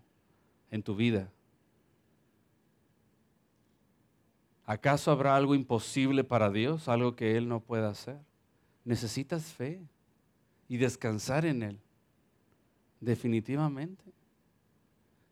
[0.69, 1.31] en tu vida.
[4.65, 8.17] ¿Acaso habrá algo imposible para Dios, algo que Él no pueda hacer?
[8.83, 9.79] Necesitas fe
[10.67, 11.79] y descansar en Él,
[13.05, 14.03] definitivamente.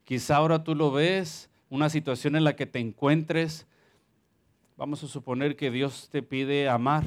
[0.05, 3.65] Quizá ahora tú lo ves, una situación en la que te encuentres,
[4.77, 7.03] vamos a suponer que Dios te pide amar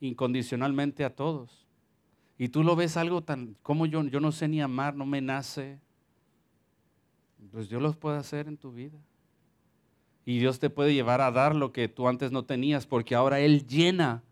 [0.00, 1.66] incondicionalmente a todos.
[2.38, 5.20] Y tú lo ves algo tan, como yo, yo no sé ni amar, no me
[5.20, 5.78] nace.
[7.52, 8.98] Pues Dios lo puede hacer en tu vida.
[10.24, 13.40] Y Dios te puede llevar a dar lo que tú antes no tenías, porque ahora
[13.40, 14.22] Él llena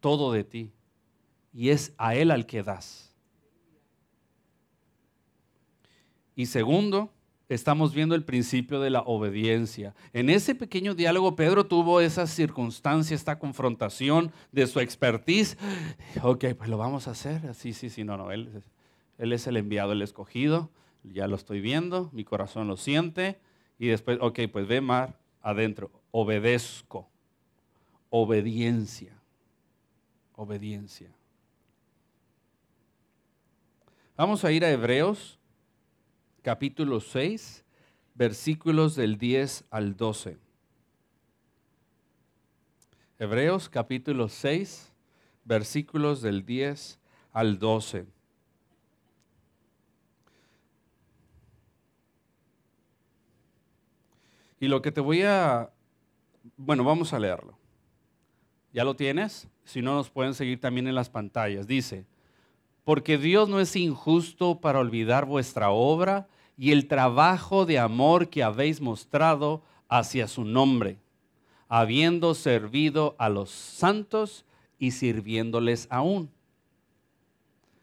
[0.00, 0.72] todo de ti.
[1.52, 3.13] Y es a Él al que das.
[6.36, 7.10] Y segundo,
[7.48, 9.94] estamos viendo el principio de la obediencia.
[10.12, 15.56] En ese pequeño diálogo, Pedro tuvo esa circunstancia, esta confrontación de su expertise.
[16.22, 17.54] Ok, pues lo vamos a hacer.
[17.54, 18.30] Sí, sí, sí, no, no.
[18.30, 18.62] Él,
[19.18, 20.70] él es el enviado, el escogido.
[21.04, 23.38] Ya lo estoy viendo, mi corazón lo siente.
[23.78, 27.08] Y después, ok, pues ve, Mar, adentro, obedezco,
[28.08, 29.12] obediencia,
[30.36, 31.10] obediencia.
[34.16, 35.38] Vamos a ir a Hebreos
[36.44, 37.64] capítulo 6,
[38.14, 40.36] versículos del 10 al 12.
[43.18, 44.92] Hebreos capítulo 6,
[45.46, 47.00] versículos del 10
[47.32, 48.04] al 12.
[54.60, 55.70] Y lo que te voy a...
[56.58, 57.56] Bueno, vamos a leerlo.
[58.74, 59.48] ¿Ya lo tienes?
[59.64, 61.66] Si no, nos pueden seguir también en las pantallas.
[61.66, 62.04] Dice,
[62.84, 68.42] porque Dios no es injusto para olvidar vuestra obra y el trabajo de amor que
[68.42, 70.98] habéis mostrado hacia su nombre,
[71.68, 74.44] habiendo servido a los santos
[74.78, 76.30] y sirviéndoles aún.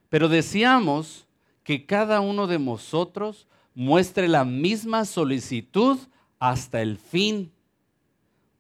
[0.10, 1.28] Pero deseamos
[1.64, 5.98] que cada uno de vosotros muestre la misma solicitud
[6.40, 7.52] hasta el fin.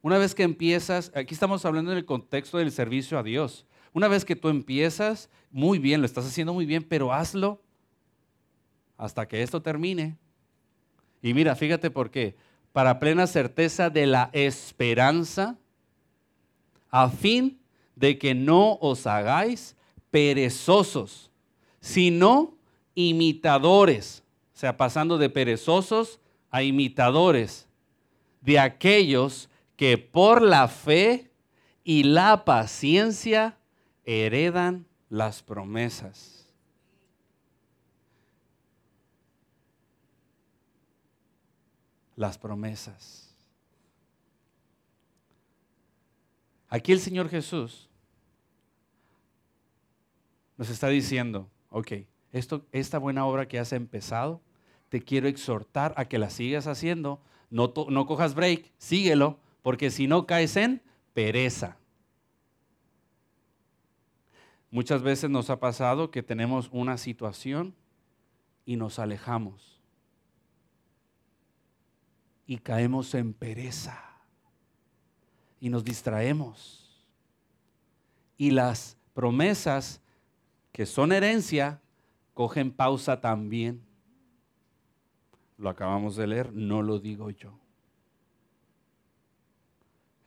[0.01, 3.65] Una vez que empiezas, aquí estamos hablando en el contexto del servicio a Dios.
[3.93, 7.61] Una vez que tú empiezas, muy bien, lo estás haciendo muy bien, pero hazlo
[9.01, 10.15] hasta que esto termine.
[11.23, 12.35] Y mira, fíjate por qué.
[12.71, 15.57] Para plena certeza de la esperanza,
[16.91, 17.59] a fin
[17.95, 19.75] de que no os hagáis
[20.11, 21.31] perezosos,
[21.79, 22.55] sino
[22.93, 24.23] imitadores.
[24.53, 26.19] O sea, pasando de perezosos
[26.51, 27.67] a imitadores
[28.41, 31.31] de aquellos que por la fe
[31.83, 33.57] y la paciencia
[34.05, 36.40] heredan las promesas.
[42.21, 43.35] Las promesas.
[46.69, 47.89] Aquí el Señor Jesús
[50.55, 51.93] nos está diciendo, ok,
[52.31, 54.39] esto, esta buena obra que has empezado,
[54.89, 60.05] te quiero exhortar a que la sigas haciendo no, no cojas break, síguelo, porque si
[60.05, 60.83] no caes en
[61.15, 61.79] pereza.
[64.69, 67.73] Muchas veces nos ha pasado que tenemos una situación
[68.63, 69.80] y nos alejamos
[72.45, 74.01] y caemos en pereza
[75.59, 77.05] y nos distraemos.
[78.37, 80.01] Y las promesas
[80.71, 81.79] que son herencia
[82.33, 83.81] cogen pausa también
[85.61, 87.53] lo acabamos de leer, no lo digo yo.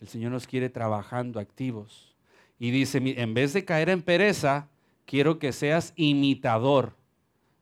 [0.01, 2.15] El Señor nos quiere trabajando activos.
[2.59, 4.69] Y dice, en vez de caer en pereza,
[5.07, 6.95] quiero que seas imitador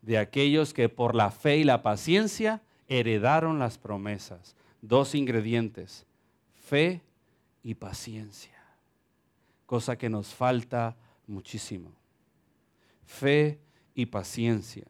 [0.03, 2.61] de aquellos que por la fe y la paciencia
[2.99, 4.55] heredaron las promesas.
[4.83, 6.05] Dos ingredientes,
[6.53, 7.01] fe
[7.63, 8.53] y paciencia.
[9.67, 11.91] Cosa que nos falta muchísimo.
[13.05, 13.59] Fe
[13.95, 14.85] y paciencia.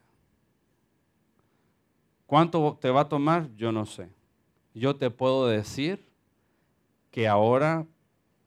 [2.26, 3.54] ¿Cuánto te va a tomar?
[3.56, 4.08] Yo no sé.
[4.74, 6.02] Yo te puedo decir
[7.10, 7.86] que ahora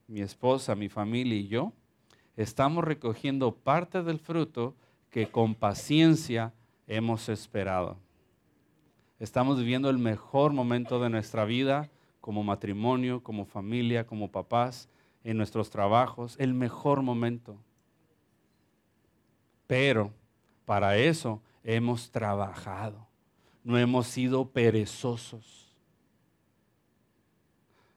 [0.08, 1.72] mi esposa, mi familia y yo
[2.36, 4.76] estamos recogiendo parte del fruto
[5.12, 6.52] que con paciencia
[6.88, 7.98] hemos esperado.
[9.20, 11.90] Estamos viviendo el mejor momento de nuestra vida
[12.22, 14.90] como matrimonio, como familia, como papás,
[15.24, 17.58] en nuestros trabajos, el mejor momento.
[19.68, 20.12] Pero
[20.66, 23.08] para eso hemos trabajado
[23.66, 25.74] no hemos sido perezosos.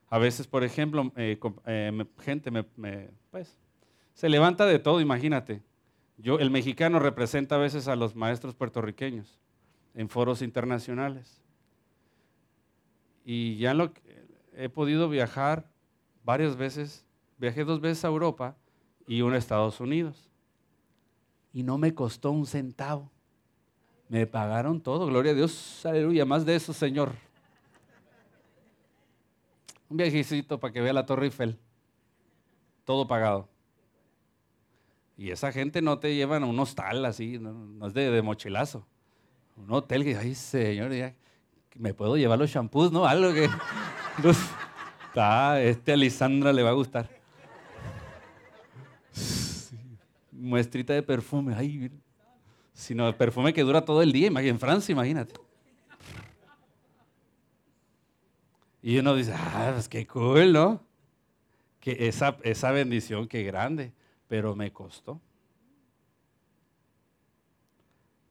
[0.08, 2.64] A veces, por ejemplo, eh, eh, gente me,
[3.30, 3.58] pues,
[4.14, 5.62] se levanta de todo, imagínate.
[6.16, 9.38] Yo, el mexicano representa a veces a los maestros puertorriqueños
[9.98, 11.42] en foros internacionales.
[13.24, 13.92] Y ya lo,
[14.54, 15.68] he podido viajar
[16.22, 17.04] varias veces,
[17.36, 18.56] viajé dos veces a Europa
[19.08, 20.30] y uno a Estados Unidos.
[21.52, 23.10] Y no me costó un centavo.
[24.08, 27.10] Me pagaron todo, gloria a Dios, aleluya, más de eso, Señor.
[29.88, 31.58] Un viajecito para que vea la Torre Eiffel,
[32.84, 33.48] todo pagado.
[35.16, 38.86] Y esa gente no te llevan a un hostal así, no, es de, mochilazo.
[39.58, 40.90] Un hotel que, ay, Señor,
[41.76, 43.06] me puedo llevar los shampoos, ¿no?
[43.06, 43.48] Algo que.
[45.20, 47.08] Ah, este a Lisandra le va a gustar.
[50.30, 51.90] Muestrita de perfume, ay,
[52.72, 55.34] sino perfume que dura todo el día, en Francia, imagínate.
[58.80, 60.80] Y uno dice, ah, pues qué cool, ¿no?
[61.80, 63.92] Que esa, esa bendición, qué grande,
[64.28, 65.20] pero me costó.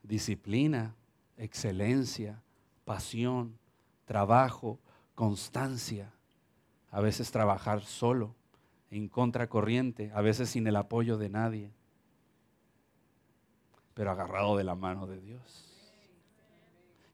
[0.04, 0.96] Disciplina,
[1.38, 2.42] excelencia,
[2.86, 3.58] pasión,
[4.06, 4.80] trabajo,
[5.16, 6.12] constancia.
[6.92, 8.36] A veces trabajar solo,
[8.92, 11.72] en contracorriente, a veces sin el apoyo de nadie
[13.98, 15.66] pero agarrado de la mano de Dios.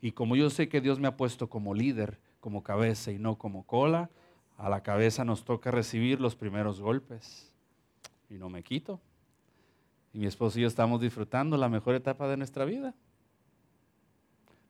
[0.02, 3.38] Y como yo sé que Dios me ha puesto como líder, como cabeza y no
[3.38, 4.10] como cola,
[4.58, 7.54] a la cabeza nos toca recibir los primeros golpes.
[8.30, 9.00] Y no me quito.
[10.12, 12.94] Y mi esposo y yo estamos disfrutando la mejor etapa de nuestra vida.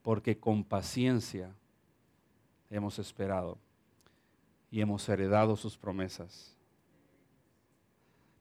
[0.03, 1.55] Porque con paciencia
[2.69, 3.57] hemos esperado
[4.69, 6.55] y hemos heredado sus promesas.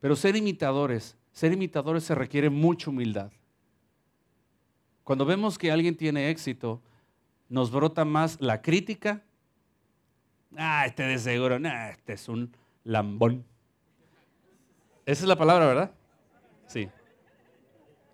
[0.01, 3.31] Pero ser imitadores, ser imitadores se requiere mucha humildad.
[5.05, 6.83] Cuando vemos que alguien tiene éxito,
[7.49, 9.23] nos brota más la crítica.
[10.57, 12.55] Ah, este de seguro, este es un
[12.85, 13.45] lambón.
[15.05, 15.93] Esa es la palabra, ¿verdad?
[16.67, 16.89] Sí.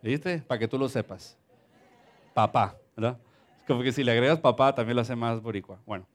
[0.03, 0.39] ¿Viste?
[0.39, 1.37] Para que tú lo sepas.
[2.35, 3.19] Papá, ¿verdad?
[3.69, 5.79] Como que si le agregas papá también lo hace más boricua.
[5.85, 6.07] Bueno.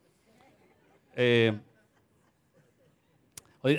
[1.15, 1.55] Eh,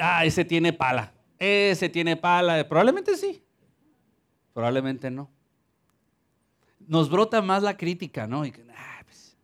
[0.01, 1.13] ah, ese tiene pala.
[1.41, 2.67] Ese tiene pala.
[2.69, 3.43] Probablemente sí.
[4.53, 5.29] Probablemente no.
[6.87, 8.45] Nos brota más la crítica, ¿no?
[8.77, 9.37] Ah, pues".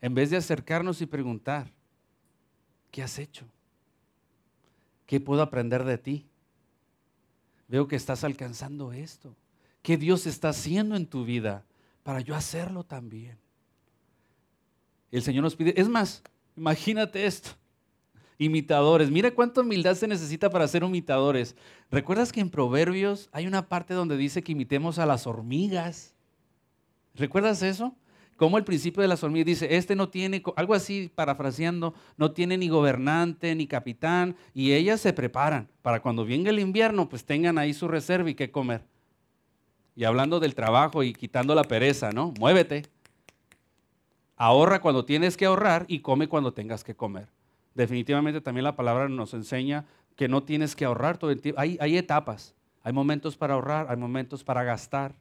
[0.00, 1.70] en vez de acercarnos y preguntar,
[2.90, 3.44] ¿qué has hecho?
[5.04, 6.26] ¿Qué puedo aprender de ti?
[7.68, 9.36] Veo que estás alcanzando esto.
[9.82, 11.66] ¿Qué Dios está haciendo en tu vida
[12.02, 13.38] para yo hacerlo también?
[15.10, 16.22] El Señor nos pide, es más,
[16.56, 17.50] imagínate esto
[18.40, 19.10] imitadores.
[19.10, 21.54] Mira cuánta humildad se necesita para ser imitadores.
[21.90, 26.14] ¿Recuerdas que en Proverbios hay una parte donde dice que imitemos a las hormigas?
[27.14, 27.94] ¿Recuerdas eso?
[28.36, 32.56] Como el principio de las hormigas dice, este no tiene, algo así parafraseando, no tiene
[32.56, 37.58] ni gobernante ni capitán, y ellas se preparan para cuando venga el invierno, pues tengan
[37.58, 38.86] ahí su reserva y qué comer.
[40.00, 42.32] Y hablando del trabajo y quitando la pereza, ¿no?
[42.38, 42.86] Muévete.
[44.36, 47.28] Ahorra cuando tienes que ahorrar y come cuando tengas que comer
[47.74, 49.84] definitivamente también la palabra nos enseña
[50.16, 51.60] que no tienes que ahorrar todo el tiempo.
[51.60, 55.14] Hay, etapas, hay momentos para ahorrar, hay momentos para gastar,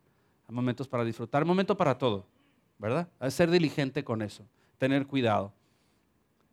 [0.48, 2.26] hay momentos para disfrutar, hay momentos para todo,
[2.78, 3.08] ¿verdad?
[3.20, 4.44] Hay ser diligente con eso,
[4.78, 5.54] tener cuidado.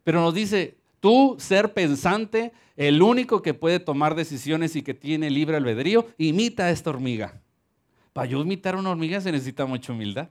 [0.04, 5.30] Pero nos dice, tú ser pensante, el único que puede tomar decisiones y que tiene
[5.30, 7.40] libre albedrío, imita a esta hormiga.
[8.16, 10.30] Para yo imitar una hormiga se necesita mucha humildad.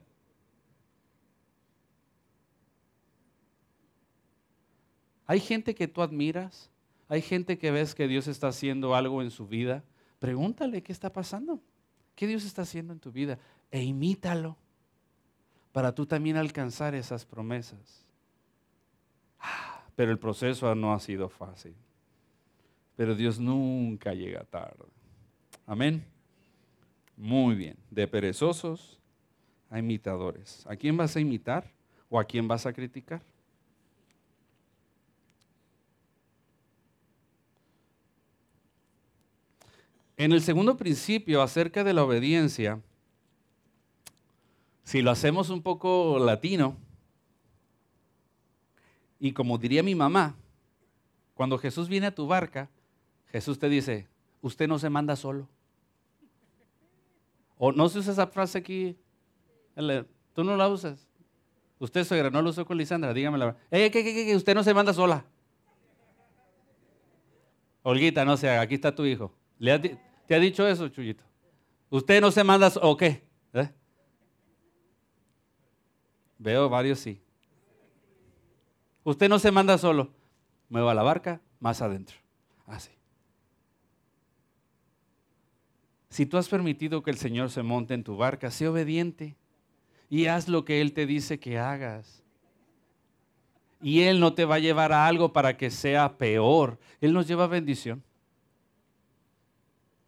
[5.24, 6.68] Hay gente que tú admiras,
[7.06, 9.84] hay gente que ves que Dios está haciendo algo en su vida.
[10.18, 11.60] Pregúntale qué está pasando,
[12.16, 13.38] qué Dios está haciendo en tu vida
[13.70, 14.56] e imítalo
[15.70, 18.04] para tú también alcanzar esas promesas.
[19.38, 21.76] Ah, pero el proceso no ha sido fácil.
[22.96, 24.86] Pero Dios nunca llega tarde.
[25.68, 26.15] Amén.
[27.16, 27.76] Muy bien.
[27.90, 28.98] De perezosos
[29.70, 30.64] a imitadores.
[30.66, 31.70] ¿A quién vas a imitar
[32.08, 33.22] o a quién vas a criticar?
[40.18, 42.80] En el segundo principio acerca de la obediencia,
[44.82, 46.76] si lo hacemos un poco latino,
[49.20, 50.34] y como diría mi mamá,
[51.34, 52.70] cuando Jesús viene a tu barca,
[53.26, 54.06] Jesús te dice,
[54.40, 55.48] usted no se manda solo.
[57.58, 58.96] O no se usa esa frase aquí,
[60.34, 61.08] tú no la usas.
[61.78, 63.60] Usted, suegra, no lo usó con Lisandra, dígame la verdad.
[63.70, 64.36] Eh, ¿qué, qué, qué?
[64.36, 65.24] Usted no se manda sola.
[67.82, 69.32] Olguita, no sé, aquí está tu hijo.
[70.26, 71.22] ¿Te ha dicho eso, Chuyito?
[71.88, 73.22] ¿Usted no se manda o qué?
[73.52, 73.70] ¿Eh?
[76.38, 77.22] Veo varios sí.
[79.04, 80.10] Usted no se manda solo.
[80.68, 82.16] Mueva la barca más adentro.
[82.66, 82.90] Así.
[86.16, 89.36] Si tú has permitido que el Señor se monte en tu barca, sé obediente
[90.08, 92.22] y haz lo que Él te dice que hagas.
[93.82, 96.78] Y Él no te va a llevar a algo para que sea peor.
[97.02, 98.02] Él nos lleva bendición.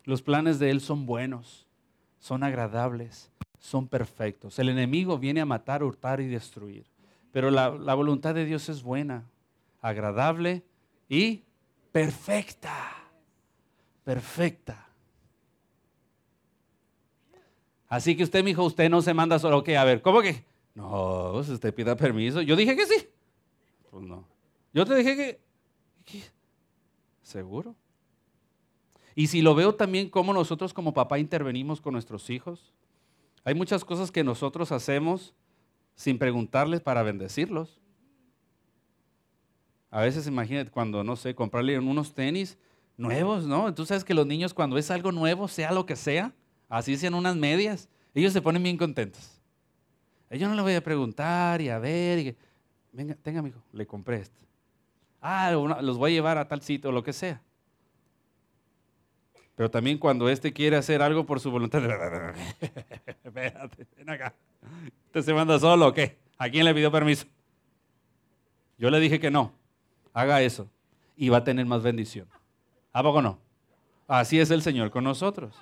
[0.05, 1.67] Los planes de Él son buenos,
[2.19, 4.59] son agradables, son perfectos.
[4.59, 6.87] El enemigo viene a matar, hurtar y destruir.
[7.33, 9.25] Pero la, voluntad de Dios es buena,
[9.83, 10.65] agradable
[11.07, 11.43] y
[11.93, 12.97] perfecta.
[14.05, 14.88] Perfecta.
[17.89, 19.59] Así que usted, mi hijo, usted no se manda solo.
[19.59, 20.45] Ok, a ver, ¿cómo que?
[20.75, 22.43] No, si usted pida permiso.
[22.43, 23.09] Yo dije que sí.
[23.91, 24.27] Pues no.
[24.73, 25.17] Yo te dije
[26.05, 26.31] que.
[27.23, 27.75] ¿Seguro?
[29.15, 32.73] Y si lo veo también cómo nosotros como papá intervenimos con nuestros hijos,
[33.45, 35.35] hay muchas cosas que nosotros hacemos
[35.95, 37.81] sin preguntarles para bendecirlos.
[39.91, 42.59] A veces imagínate cuando, no sé, comprarle unos tenis
[42.97, 43.75] nuevos, ¿no?
[43.75, 46.33] Tú sabes que los niños cuando es algo nuevo, sea lo que sea,
[46.69, 49.41] así sean unas medias, ellos se ponen bien contentos.
[50.31, 52.37] Yo no le voy a preguntar y a ver, y,
[52.93, 54.45] venga, tenga, hijo, le compré esto.
[55.21, 57.41] Ah, los voy a llevar a tal sitio, o lo que sea.
[59.57, 61.83] Pero también cuando éste quiere hacer algo por su voluntad,
[63.25, 64.35] espérate, ven acá.
[65.07, 66.19] ¿Usted se manda solo o qué?
[66.37, 67.27] ¿A quién le pidió permiso?
[68.79, 69.53] Yo le dije que no,
[70.13, 70.69] haga eso
[71.17, 72.29] y va a tener más bendición.
[72.93, 73.41] ¿A poco no?
[74.07, 75.57] Así es el Señor con nosotros.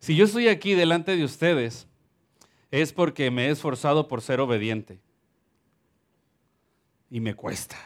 [0.00, 1.86] Si yo estoy aquí delante de ustedes,
[2.70, 5.00] es porque me he esforzado por ser obediente.
[7.10, 7.76] Y me cuesta.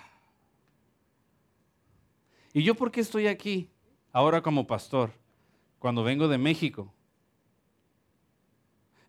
[2.52, 3.68] ¿Y yo por qué estoy aquí
[4.12, 5.12] ahora como pastor?
[5.80, 6.94] Cuando vengo de México.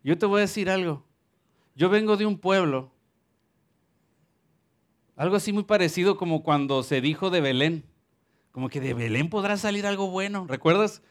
[0.02, 1.04] Yo te voy a decir algo.
[1.76, 2.90] Yo vengo de un pueblo,
[5.14, 7.84] algo así muy parecido como cuando se dijo de Belén.
[8.50, 10.46] Como que de Belén podrá salir algo bueno.
[10.48, 11.02] ¿Recuerdas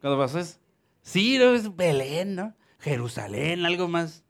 [0.00, 0.40] cuando pasó
[1.02, 2.54] Sí, es Belén, ¿no?
[2.80, 4.24] Jerusalén, algo más.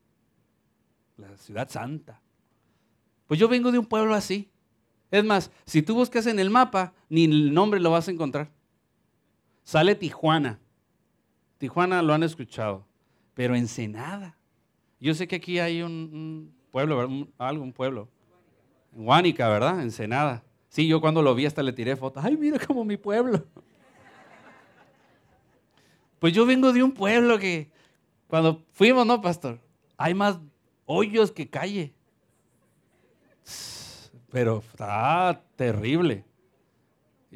[1.16, 2.20] La ciudad santa.
[3.26, 4.50] Pues yo vengo de un pueblo así.
[5.10, 8.50] Es más, si tú buscas en el mapa, ni el nombre lo vas a encontrar.
[9.64, 10.60] Sale Tijuana.
[11.58, 12.86] Tijuana lo han escuchado,
[13.34, 14.36] pero Ensenada.
[15.00, 18.08] Yo sé que aquí hay un, pueblo, algo, un pueblo.
[18.94, 19.80] En Huánica, ¿verdad?
[19.82, 20.44] Ensenada.
[20.68, 22.24] Sí, yo cuando lo vi hasta le tiré fotos.
[22.24, 23.46] Ay, mira como mi pueblo.
[26.18, 27.70] Pues yo vengo de un pueblo que
[28.26, 29.60] cuando fuimos, ¿no, pastor?
[29.96, 30.38] Hay más
[30.86, 31.94] hoyos que calle
[34.30, 36.24] pero está terrible.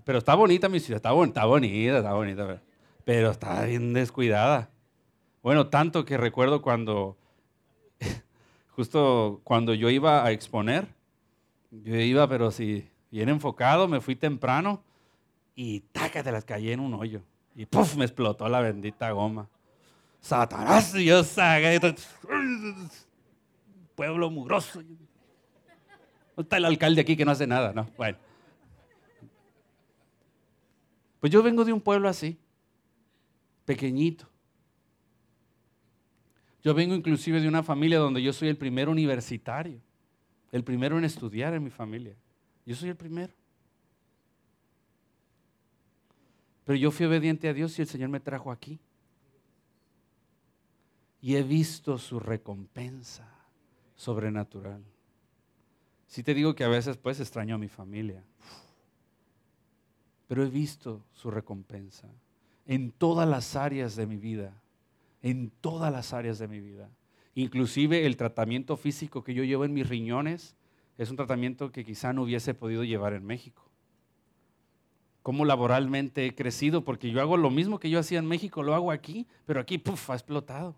[0.05, 1.43] Pero está bonita mi ciudad, está, bonita,
[1.99, 2.63] está bonita,
[3.05, 4.71] pero, está bien descuidada.
[5.43, 7.17] Bueno, tanto que recuerdo cuando,
[8.77, 10.89] justo cuando yo iba a exponer,
[11.71, 14.83] yo iba, pero sí, bien enfocado, me fui temprano
[15.55, 17.23] y tácate las caí en un hoyo.
[17.55, 17.97] Y ¡puf!
[17.97, 19.49] me explotó la bendita goma.
[20.21, 21.81] Satanás, yo saqué.
[23.95, 24.83] Pueblo mugroso
[26.43, 27.73] está el alcalde aquí que no hace nada?
[27.73, 28.19] No, bueno.
[31.21, 32.39] Pues yo vengo de un pueblo así,
[33.65, 34.29] pequeñito.
[36.65, 39.81] Yo vengo inclusive de una familia donde yo soy el primer universitario,
[40.51, 42.17] el primero en estudiar en mi familia.
[42.67, 43.33] Yo soy el primero.
[46.65, 48.79] Pero yo fui obediente a Dios y el Señor me trajo aquí.
[51.21, 53.29] Y he visto su recompensa
[53.95, 54.83] sobrenatural.
[56.07, 58.23] Si te digo que a veces pues extraño a mi familia,
[60.29, 62.09] pero he visto su recompensa
[62.67, 64.53] en todas las áreas de mi vida,
[65.23, 66.89] en todas las áreas de mi vida.
[67.35, 70.55] Inclusive el tratamiento físico que yo llevo en mis riñones
[70.99, 73.72] es un tratamiento que quizá no hubiese podido llevar en México.
[75.23, 78.75] Cómo laboralmente he crecido, porque yo hago lo mismo que yo hacía en México, lo
[78.75, 80.75] hago aquí, pero aquí, puff, ha explotado.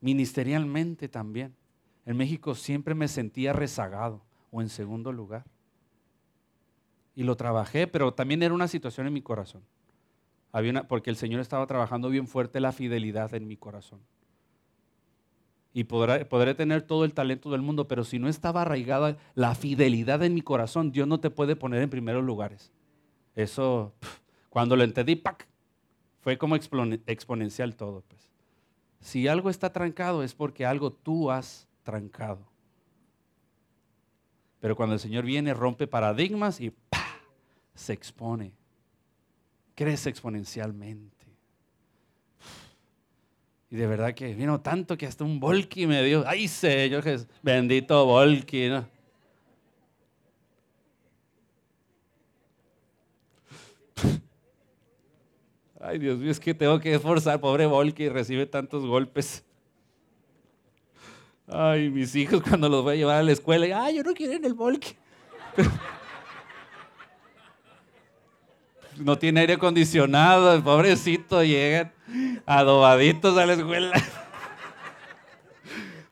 [0.00, 1.54] Ministerialmente también.
[2.04, 5.44] En México siempre me sentía rezagado o en segundo lugar.
[7.14, 9.62] Y lo trabajé, pero también era una situación en mi corazón.
[10.52, 14.00] Había porque el Señor estaba trabajando bien fuerte la fidelidad en mi corazón.
[15.72, 19.54] Y podré, podré tener todo el talento del mundo, pero si no estaba arraigada la
[19.54, 22.72] fidelidad en mi corazón, Dios no te puede poner en primeros lugares.
[23.34, 23.94] Eso,
[24.48, 25.50] cuando lo entendí, ¡pac!
[26.20, 28.02] fue como exponencial todo.
[28.08, 28.28] Pues.
[29.00, 32.46] Si algo está trancado es porque algo tú has trancado.
[34.60, 36.72] Pero cuando el Señor viene, rompe paradigmas y
[37.74, 38.52] se expone.
[39.74, 41.16] Crece exponencialmente.
[43.70, 46.24] Y de verdad que vino tanto que hasta un Volky me dio.
[46.26, 47.28] ¡Ay, Señor Jesús!
[47.40, 48.68] Bendito Volky.
[48.68, 48.86] ¿no?
[55.90, 57.40] Ay, Dios mío, es que tengo que esforzar.
[57.40, 59.42] Pobre Volky, recibe tantos golpes.
[61.48, 64.34] Ay, mis hijos cuando los voy a llevar a la escuela, ay, yo no quiero
[64.34, 64.94] ir en el volque.
[68.98, 71.92] no tiene aire acondicionado, el pobrecito, llegan
[72.46, 73.92] adobaditos a la escuela.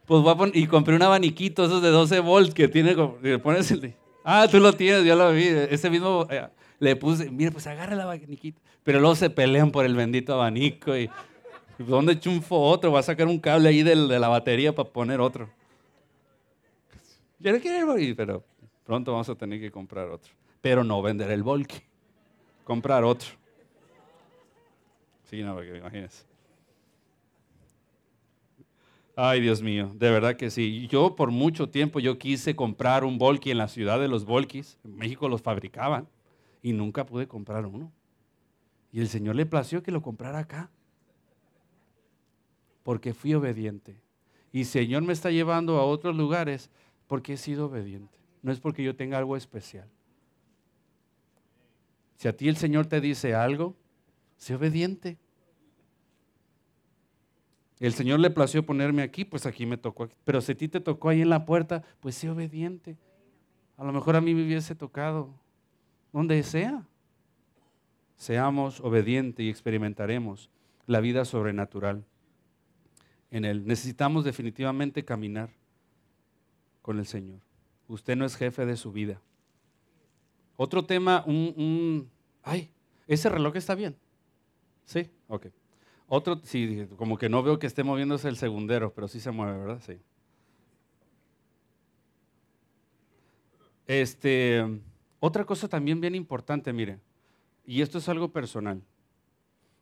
[0.07, 3.39] Pues voy a poner, y compré un abaniquito, esos de 12 volts que tiene, le
[3.39, 6.49] pones el ah, tú lo tienes, yo lo vi, ese mismo, eh,
[6.79, 10.97] le puse, mira, pues agarra el abaniquito, pero luego se pelean por el bendito abanico
[10.97, 11.11] y
[11.79, 12.91] ¿Dónde chunfo otro?
[12.91, 15.49] Va a sacar un cable ahí de, la batería para poner otro.
[17.39, 18.45] Yo no quiero ir, pero
[18.85, 20.33] pronto vamos a tener que comprar otro.
[20.61, 21.81] Pero no vender el Volky.
[22.65, 23.29] Comprar otro.
[25.31, 26.25] Sí, no, porque imagínense.
[29.15, 30.89] Ay, Dios mío, de verdad que sí.
[30.89, 34.79] Yo por mucho tiempo yo quise comprar un Volky en la ciudad de los Volkis.
[34.85, 36.09] En México los fabricaban
[36.69, 37.91] y nunca pude comprar uno.
[38.93, 40.71] Y el Señor le plació que lo comprara acá
[42.83, 44.03] porque fui obediente.
[44.53, 46.71] Y Señor me está llevando a otros lugares
[47.07, 48.19] porque he sido obediente.
[48.43, 49.89] No es porque yo tenga algo especial.
[52.17, 53.75] Si a ti el Señor te dice algo,
[54.37, 55.17] sé obediente.
[57.81, 60.11] El Señor le plació ponerme aquí, pues aquí me tocó.
[60.25, 62.99] Pero si a ti te tocó ahí en la puerta, pues sé obediente.
[63.79, 65.33] A lo mejor a mí me hubiese tocado
[66.13, 66.87] donde sea.
[68.17, 70.51] Seamos obedientes y experimentaremos
[70.87, 72.05] la vida sobrenatural
[73.31, 73.67] en Él.
[73.67, 75.51] Necesitamos definitivamente caminar
[76.83, 77.41] con el Señor.
[77.87, 79.21] Usted no es jefe de su vida.
[80.57, 82.11] Otro tema, un,
[82.43, 82.71] ay,
[83.07, 83.97] ese reloj está bien.
[84.85, 85.47] Sí, ok.
[86.09, 89.59] Otro, sí, como que no veo que esté moviéndose el segundero, pero sí se mueve,
[89.59, 89.81] ¿verdad?
[89.87, 90.01] Sí.
[93.87, 94.81] Este,
[95.21, 96.99] otra cosa también bien importante, mire,
[97.67, 98.83] y esto es algo personal,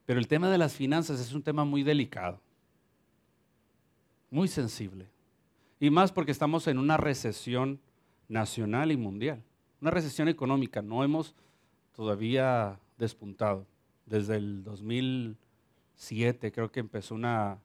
[0.06, 2.40] pero el tema de las finanzas es un tema muy delicado,
[4.30, 5.08] muy sensible,
[5.78, 7.80] y más porque estamos en una recesión
[8.28, 9.42] nacional y mundial,
[9.80, 11.34] una recesión económica, no hemos
[11.94, 13.66] todavía despuntado.
[14.04, 17.58] Desde el 2007 creo que empezó una,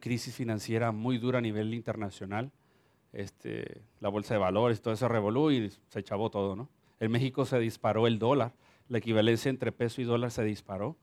[0.00, 2.50] crisis financiera muy dura a nivel internacional.
[3.12, 6.68] Este, la bolsa de valores, todo eso revolú y se echabó todo, ¿no?
[7.00, 8.52] En México se disparó el dólar,
[8.88, 10.96] la equivalencia entre peso y dólar se disparó.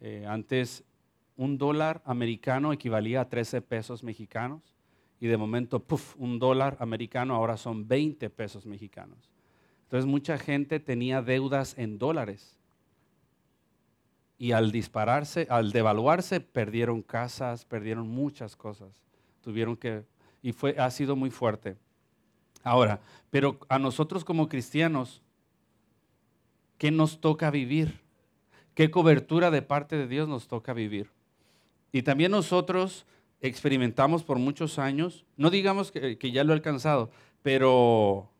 [0.00, 0.84] Eh, antes
[1.36, 4.74] un dólar americano equivalía a 13 pesos mexicanos
[5.20, 9.30] y de momento, puff, un dólar americano ahora son 20 pesos mexicanos.
[9.84, 12.56] Entonces mucha gente tenía deudas en dólares
[14.38, 19.02] y al dispararse, al devaluarse, perdieron casas, perdieron muchas cosas.
[19.40, 20.04] Tuvieron que,
[20.42, 21.76] y fue, ha sido muy fuerte.
[22.62, 25.22] Ahora, pero a nosotros como cristianos,
[26.78, 28.00] ¿qué nos toca vivir?
[28.74, 31.10] ¿Qué cobertura de parte de Dios nos toca vivir?
[31.92, 33.06] Y también nosotros
[33.40, 37.10] experimentamos por muchos años, no digamos que, ya lo he alcanzado,
[37.42, 38.30] pero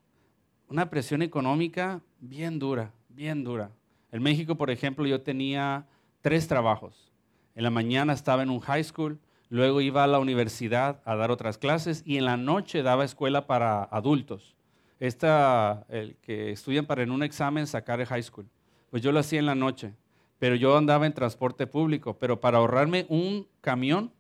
[0.69, 3.71] una presión económica bien dura, bien dura.
[4.13, 5.87] En México, por ejemplo, yo tenía
[6.21, 7.13] tres trabajos.
[7.55, 9.19] En la mañana estaba en un high school,
[9.49, 13.47] luego iba a la universidad a dar otras clases y en la noche daba escuela
[13.47, 14.56] para adultos.
[14.99, 18.47] Esta, el que estudian para en un examen sacar el high school.
[18.91, 19.93] Pues yo lo hacía en la noche,
[20.39, 24.13] pero yo andaba en transporte público, pero para ahorrarme un camión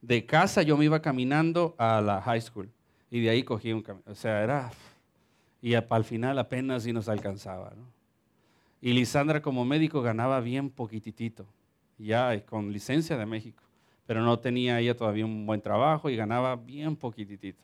[0.00, 2.70] de casa yo me iba caminando a la high school
[3.10, 4.04] y de ahí cogí un camión.
[4.06, 4.70] O sea, era...
[5.60, 7.72] Y al final apenas si nos alcanzaba.
[7.76, 7.86] ¿no?
[8.80, 11.46] Y Lisandra como médico ganaba bien poquitito,
[11.98, 13.62] ya con licencia de México,
[14.06, 17.62] pero no tenía ella todavía un buen trabajo y ganaba bien poquitito.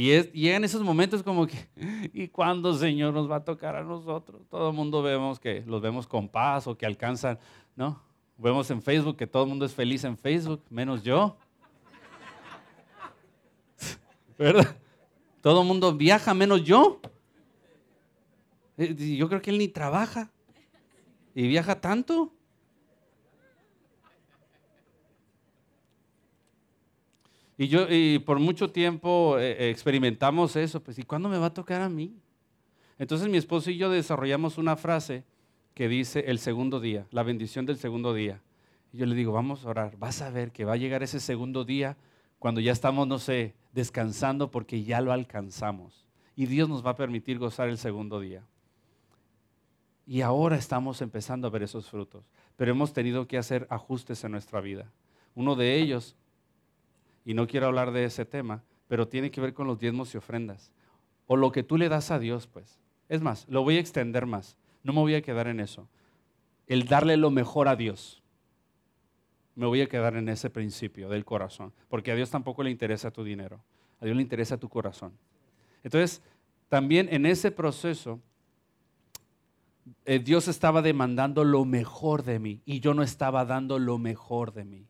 [0.00, 1.68] Y, es, esos momentos como que,
[2.14, 4.40] ¿y cuándo Señor nos va a tocar a nosotros?
[4.48, 7.38] Todo el mundo vemos que los vemos con paz o que alcanzan,
[7.76, 8.00] ¿no?
[8.38, 11.36] Vemos en Facebook que todo el mundo es feliz en Facebook, menos yo.
[14.38, 14.74] ¿Verdad?
[15.42, 16.98] Todo el mundo viaja menos yo.
[18.78, 20.30] Eh, yo creo que él ni trabaja
[21.34, 22.32] y viaja tanto.
[27.60, 31.48] Y yo, y por mucho tiempo eh, eh, experimentamos eso, pues, ¿y cuándo me va
[31.48, 32.16] a tocar a mí?
[32.98, 35.24] Entonces mi esposo y yo desarrollamos una frase
[35.74, 38.40] que dice el segundo día, la bendición del segundo día.
[38.94, 41.20] Y yo le digo, vamos a orar, vas a ver que va a llegar ese
[41.20, 41.98] segundo día
[42.38, 46.06] cuando ya estamos, no sé, descansando porque ya lo alcanzamos.
[46.36, 48.42] Y Dios nos va a permitir gozar el segundo día.
[50.06, 52.24] Y ahora estamos empezando a ver esos frutos,
[52.56, 54.90] pero hemos tenido que hacer ajustes en nuestra vida.
[55.34, 56.16] Uno de ellos,
[57.24, 60.18] y no quiero hablar de ese tema, pero tiene que ver con los diezmos y
[60.18, 60.72] ofrendas.
[61.26, 62.80] O lo que tú le das a Dios, pues.
[63.08, 64.56] Es más, lo voy a extender más.
[64.82, 65.88] No me voy a quedar en eso.
[66.66, 68.22] El darle lo mejor a Dios.
[69.54, 71.72] Me voy a quedar en ese principio del corazón.
[71.88, 73.62] Porque a Dios tampoco le interesa tu dinero.
[74.00, 75.12] A Dios le interesa tu corazón.
[75.82, 76.22] Entonces,
[76.68, 78.20] también en ese proceso
[80.04, 84.52] eh, Dios estaba demandando lo mejor de mí y yo no estaba dando lo mejor
[84.52, 84.86] de mí.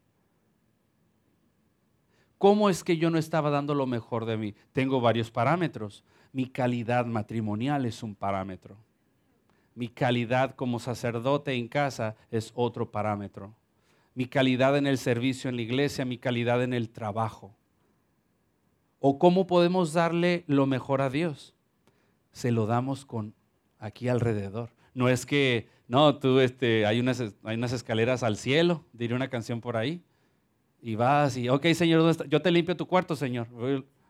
[2.40, 4.54] ¿Cómo es que yo no estaba dando lo mejor de mí?
[4.72, 6.02] Tengo varios parámetros.
[6.32, 8.78] Mi calidad matrimonial es un parámetro.
[9.74, 13.54] Mi calidad como sacerdote en casa es otro parámetro.
[14.14, 17.54] Mi calidad en el servicio en la iglesia, mi calidad en el trabajo.
[19.00, 21.54] ¿O cómo podemos darle lo mejor a Dios?
[22.32, 23.34] Se lo damos con
[23.78, 24.70] aquí alrededor.
[24.94, 29.28] No es que, no, tú, este, hay unas, hay unas escaleras al cielo, diré una
[29.28, 30.02] canción por ahí,
[30.82, 33.48] y vas y, ok, Señor, yo te limpio tu cuarto, Señor.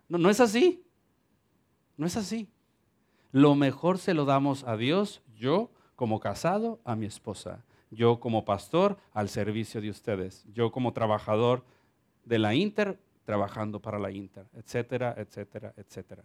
[0.08, 0.84] No, no es así.
[1.96, 2.48] No es así.
[3.32, 7.64] Lo mejor se lo damos a Dios, yo como casado, a mi esposa.
[7.90, 10.44] Yo como pastor, al servicio de ustedes.
[10.52, 11.64] Yo como trabajador
[12.24, 16.22] de la Inter, trabajando para la Inter, etcétera, etcétera, etcétera.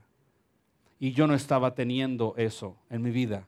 [1.00, 3.48] Y yo no estaba teniendo eso en mi vida.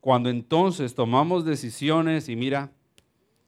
[0.00, 2.70] Cuando entonces tomamos decisiones y mira,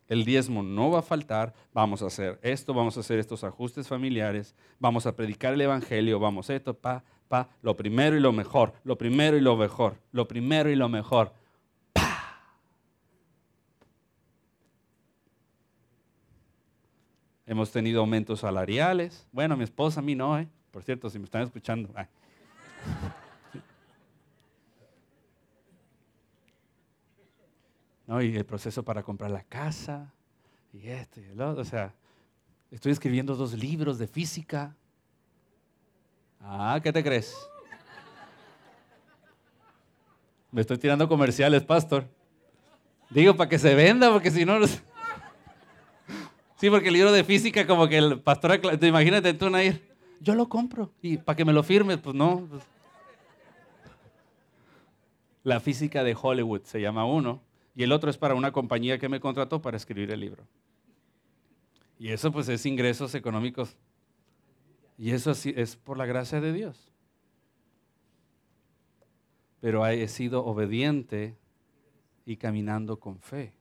[0.09, 3.87] el diezmo no va a faltar, vamos a hacer esto, vamos a hacer estos ajustes
[3.87, 8.33] familiares, vamos a predicar el Evangelio, vamos a esto, pa, pa, lo primero y lo
[8.33, 11.33] mejor, lo primero y lo mejor, lo primero y lo mejor.
[11.93, 12.41] Pa.
[17.47, 19.27] Hemos tenido aumentos salariales.
[19.31, 20.49] Bueno, mi esposa a mí no, ¿eh?
[20.71, 21.91] Por cierto, si me están escuchando.
[28.09, 30.13] Y el proceso para comprar la casa,
[30.73, 31.61] y esto y el otro.
[31.61, 31.95] O sea,
[32.71, 34.75] estoy escribiendo dos libros de física.
[36.41, 37.37] Ah, ¿qué te crees?
[40.51, 42.09] Me estoy tirando comerciales, pastor.
[43.11, 44.67] Digo, para que se venda, porque si no...
[46.57, 48.61] Sí, porque el libro de física, como que el pastor...
[48.83, 49.89] Imagínate tú, Nair
[50.21, 50.93] yo lo compro.
[51.03, 52.47] Y para que me lo firmes, pues no.
[52.49, 52.63] Pues.
[55.45, 57.43] La física de Hollywood se llama uno.
[57.79, 60.43] Y el otro es para una compañía que me contrató para escribir el libro.
[61.97, 63.76] Y eso pues es ingresos económicos.
[64.99, 66.91] Y eso es por la gracia de Dios.
[69.61, 71.37] Pero he sido obediente
[72.26, 73.53] y caminando con fe.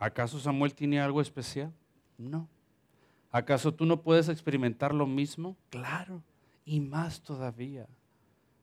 [0.00, 1.72] ¿Acaso Samuel tiene algo especial?
[2.18, 2.48] No.
[3.30, 5.56] ¿Acaso tú no puedes experimentar lo mismo?
[5.70, 6.20] Claro,
[6.64, 7.86] y más todavía.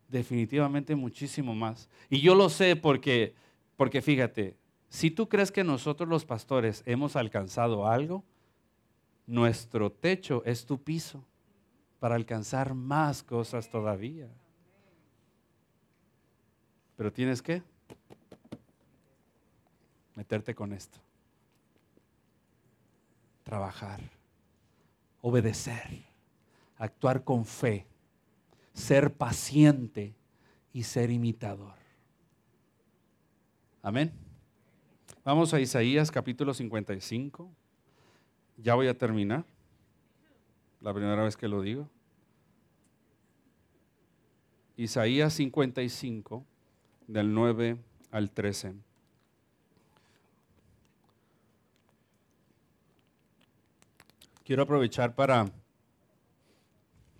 [0.10, 1.88] Definitivamente muchísimo más.
[2.10, 3.34] Y yo lo sé porque,
[3.78, 4.59] porque fíjate,
[4.90, 8.24] si tú crees que nosotros los pastores hemos alcanzado algo,
[9.28, 11.24] nuestro techo es tu piso
[12.00, 14.28] para alcanzar más cosas todavía.
[16.96, 17.62] Pero tienes que
[20.16, 21.00] meterte con esto.
[23.44, 24.02] Trabajar
[25.22, 26.04] obedecer,
[26.78, 27.86] actuar con fe,
[28.74, 30.16] ser paciente
[30.72, 31.76] y ser imitador.
[33.82, 34.29] Amén.
[35.30, 37.52] Vamos a Isaías capítulo 55.
[38.58, 39.46] Ya voy a terminar.
[40.82, 41.88] La primera vez que lo digo.
[44.76, 46.44] Isaías 55,
[47.06, 47.78] del 9
[48.10, 48.74] al 13.
[54.44, 55.46] quiero aprovechar para,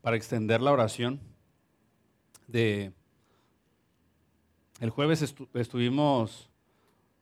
[0.02, 1.20] para extender la oración.
[2.48, 2.92] De,
[4.80, 6.49] el jueves estuvimos,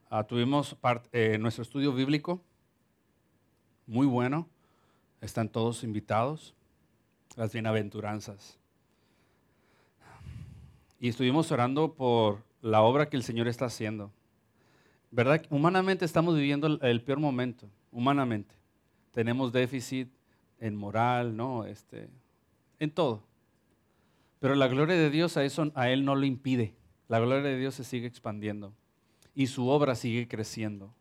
[0.09, 0.75] ah, tuvimos
[1.11, 2.41] eh, nuestro estudio bíblico,
[3.85, 4.47] muy bueno.
[5.21, 6.53] Están todos invitados,
[7.35, 8.59] las bienaventuranzas.
[10.99, 14.11] Y estuvimos orando por la obra que el Señor está haciendo.
[15.09, 15.43] ¿Verdad?
[15.49, 18.57] Humanamente estamos viviendo el peor momento, humanamente
[19.17, 20.09] tenemos déficit
[20.59, 21.65] en moral, ¿no?
[21.65, 22.07] Este,
[22.77, 23.23] en todo.
[24.37, 26.75] Pero la gloria de Dios a eso a él no lo impide.
[27.07, 28.75] La gloria de Dios se sigue expandiendo
[29.37, 30.91] y su obra sigue creciendo.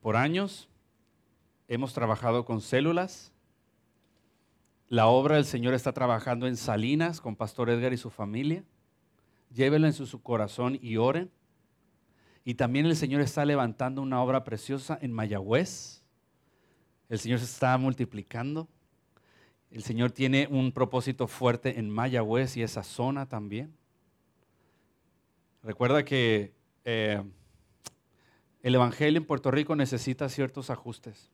[0.00, 0.68] Por años
[1.66, 3.32] hemos trabajado con células.
[4.88, 8.62] La obra del Señor está trabajando en Salinas con Pastor Edgar y su familia.
[9.52, 11.28] Llévelo en su, corazón y oren.
[12.44, 16.04] Y también el Señor está levantando una obra preciosa en Mayagüez
[17.08, 18.68] el Señor se está multiplicando.
[19.72, 23.74] El Señor tiene un propósito fuerte en Mayagüez y esa zona también.
[25.64, 26.57] Recuerda que
[26.90, 27.22] eh,
[28.62, 31.30] el Evangelio en Puerto Rico necesita ciertos ajustes.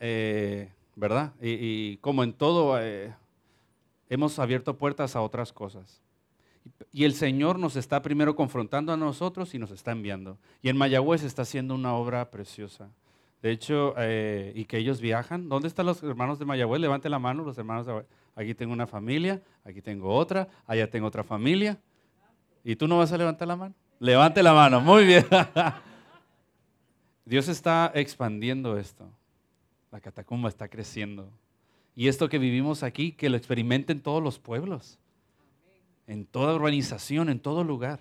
[0.00, 1.32] Eh, ¿Verdad?
[1.40, 3.14] Y, como en todo, eh,
[4.10, 6.02] hemos abierto puertas a otras cosas.
[6.92, 10.36] Y el Señor nos está primero confrontando a nosotros y nos está enviando.
[10.60, 12.90] Y en Mayagüez está haciendo una obra preciosa.
[13.40, 13.94] De hecho,
[14.54, 15.48] y que ellos viajan.
[15.48, 16.82] ¿Dónde están los hermanos de Mayagüez?
[16.82, 18.04] Levante la mano, los hermanos de
[18.36, 21.80] Aquí tengo una familia, aquí tengo otra, allá tengo otra familia.
[22.64, 23.74] ¿Y tú no vas a levantar la mano?
[23.98, 25.26] Levante la mano, muy bien.
[27.24, 29.08] Dios está expandiendo esto.
[29.90, 31.30] La catacumba está creciendo.
[31.94, 34.98] Y esto que vivimos aquí, que lo experimenten todos los pueblos,
[36.06, 38.00] en toda urbanización, en todo lugar.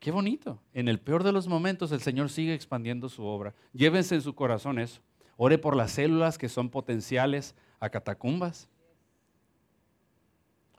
[0.00, 0.60] Qué bonito.
[0.72, 3.54] En el peor de los momentos el Señor sigue expandiendo su obra.
[3.72, 5.00] Llévense en su corazón eso.
[5.36, 8.68] Ore por las células que son potenciales a catacumbas.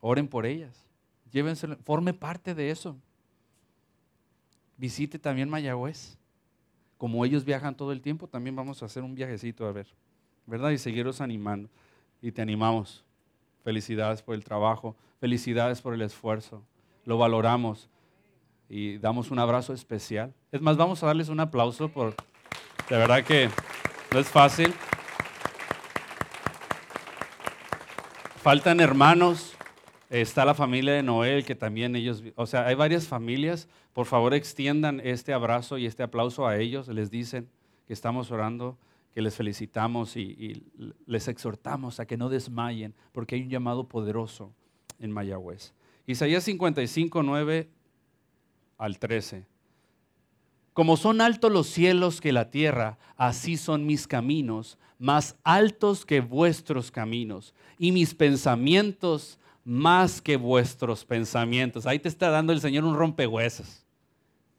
[0.02, 0.89] Oren por ellas.
[1.32, 2.96] Llévense, forme parte de eso.
[4.78, 6.18] Visite también Mayagüez.
[6.98, 9.88] Como ellos viajan todo el tiempo, también vamos a hacer un viajecito a ver.
[10.46, 10.72] ¿Verdad?
[10.72, 11.70] Y seguiros animando.
[12.22, 13.04] Y te animamos.
[13.64, 14.96] Felicidades por el trabajo.
[15.20, 16.64] Felicidades por el esfuerzo.
[17.06, 17.90] Lo valoramos
[18.70, 20.34] y damos un abrazo especial.
[20.52, 22.16] Es más, vamos a darles un aplauso por,
[22.88, 23.50] de verdad que
[24.14, 24.74] no es fácil.
[28.42, 29.56] Faltan hermanos,
[30.10, 33.68] está la familia de Noel, que también ellos, o sea, hay varias familias.
[33.94, 36.88] Por favor, extiendan este abrazo y este aplauso a ellos.
[36.88, 37.48] Les dicen
[37.88, 38.78] que estamos orando,
[39.14, 40.64] que les felicitamos y,
[41.06, 44.54] les exhortamos a que no desmayen, porque hay un llamado poderoso
[45.00, 45.74] en Mayagüez.
[46.08, 47.70] Isaías 55, 9
[48.78, 49.46] al 13.
[50.74, 56.22] Como son altos los cielos que la tierra, así son mis caminos, más altos que
[56.22, 59.40] vuestros caminos, y mis pensamientos
[59.70, 61.86] más que vuestros pensamientos.
[61.86, 63.86] Ahí te está dando el Señor un rompehuesos.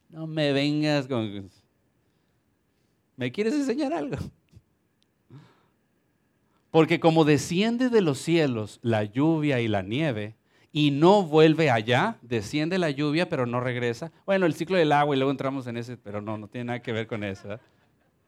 [0.09, 1.51] No me vengas con...
[3.17, 4.17] ¿Me quieres enseñar algo?
[6.71, 10.37] Porque como desciende de los cielos la lluvia y la nieve,
[10.73, 14.13] y no vuelve allá, desciende la lluvia, pero no regresa.
[14.25, 16.83] Bueno, el ciclo del agua y luego entramos en ese, pero no, no tiene nada
[16.83, 17.59] que ver con eso.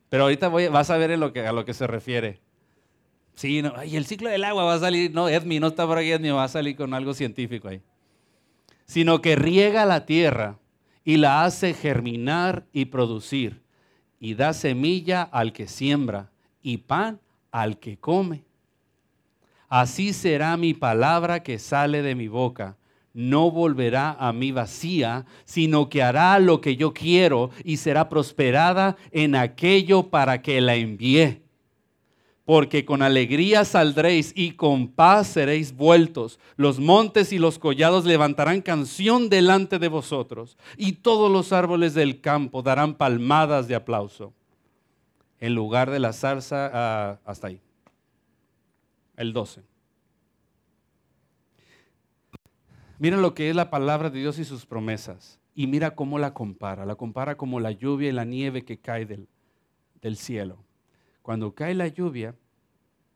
[0.08, 2.40] Pero ahorita vas a ver a lo que se refiere.
[3.34, 6.30] Sí, el ciclo del agua va a salir, no, Edmi, no está por aquí, Edmi,
[6.30, 7.80] va a salir con algo científico ahí.
[8.84, 10.58] Sino que riega la tierra
[11.04, 13.62] y la hace germinar y producir,
[14.20, 16.30] y da semilla al que siembra
[16.62, 17.20] y pan
[17.50, 18.44] al que come.
[19.68, 22.76] Así será mi palabra que sale de mi boca.
[23.14, 28.96] No volverá a mí vacía, sino que hará lo que yo quiero y será prosperada
[29.10, 31.41] en aquello para que la envié.
[32.44, 36.40] Porque con alegría saldréis y con paz seréis vueltos.
[36.56, 42.20] Los montes y los collados levantarán canción delante de vosotros, y todos los árboles del
[42.20, 44.32] campo darán palmadas de aplauso.
[45.38, 47.60] En lugar de la zarza, ah, hasta ahí
[49.16, 49.62] el 12.
[52.98, 55.40] Mira lo que es la palabra de Dios y sus promesas.
[55.54, 56.86] Y mira cómo la compara.
[56.86, 60.58] La compara como la lluvia y la nieve que cae del cielo.
[61.22, 62.34] Cuando cae la lluvia,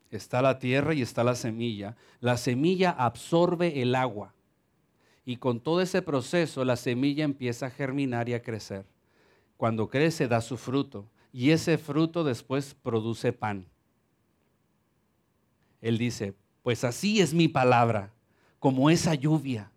[0.09, 1.95] está la tierra y está la semilla.
[2.19, 4.33] La semilla absorbe el agua.
[5.25, 8.85] Y con todo ese proceso, la semilla empieza a germinar y a crecer.
[9.57, 11.09] Cuando crece, da su fruto.
[11.33, 13.65] Y ese fruto después produce pan.
[15.81, 16.33] Él dice,
[16.63, 18.11] pues así es mi palabra,
[18.59, 19.69] como esa lluvia.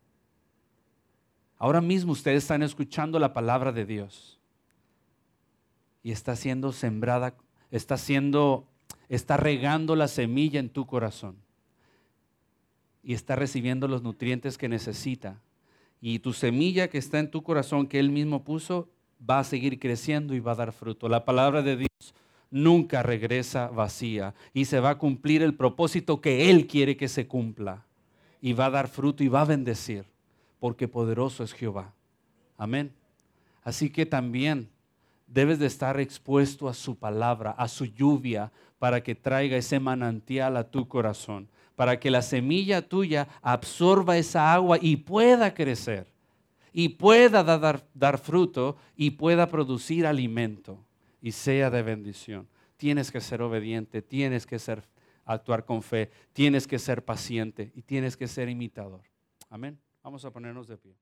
[1.59, 4.41] Ahora mismo ustedes están escuchando la palabra de Dios
[6.03, 7.35] y está siendo sembrada,
[7.71, 8.66] está siendo,
[9.09, 11.37] está regando la semilla en tu corazón
[13.03, 15.41] y está recibiendo los nutrientes que necesita.
[16.01, 18.89] Y tu semilla que está en tu corazón, que Él mismo puso,
[19.29, 21.09] va a seguir creciendo y va a dar fruto.
[21.09, 22.14] La palabra de Dios
[22.51, 27.27] nunca regresa vacía y se va a cumplir el propósito que Él quiere que se
[27.27, 27.85] cumpla.
[28.43, 30.07] Y va a dar fruto y va a bendecir,
[30.59, 31.93] porque poderoso es Jehová.
[32.57, 32.93] Amén.
[33.62, 34.71] Así que también
[35.31, 40.57] debes de estar expuesto a su palabra, a su lluvia, para que traiga ese manantial
[40.57, 46.07] a tu corazón, para que la semilla tuya absorba esa agua y pueda crecer,
[46.72, 50.78] y pueda dar, dar fruto y pueda producir alimento
[51.22, 52.49] y sea de bendición.
[52.76, 54.83] Tienes que ser obediente, tienes que ser,
[55.24, 59.03] actuar con fe, tienes que ser paciente y tienes que ser imitador.
[59.49, 59.78] Amén.
[60.03, 60.97] Vamos a ponernos de pie.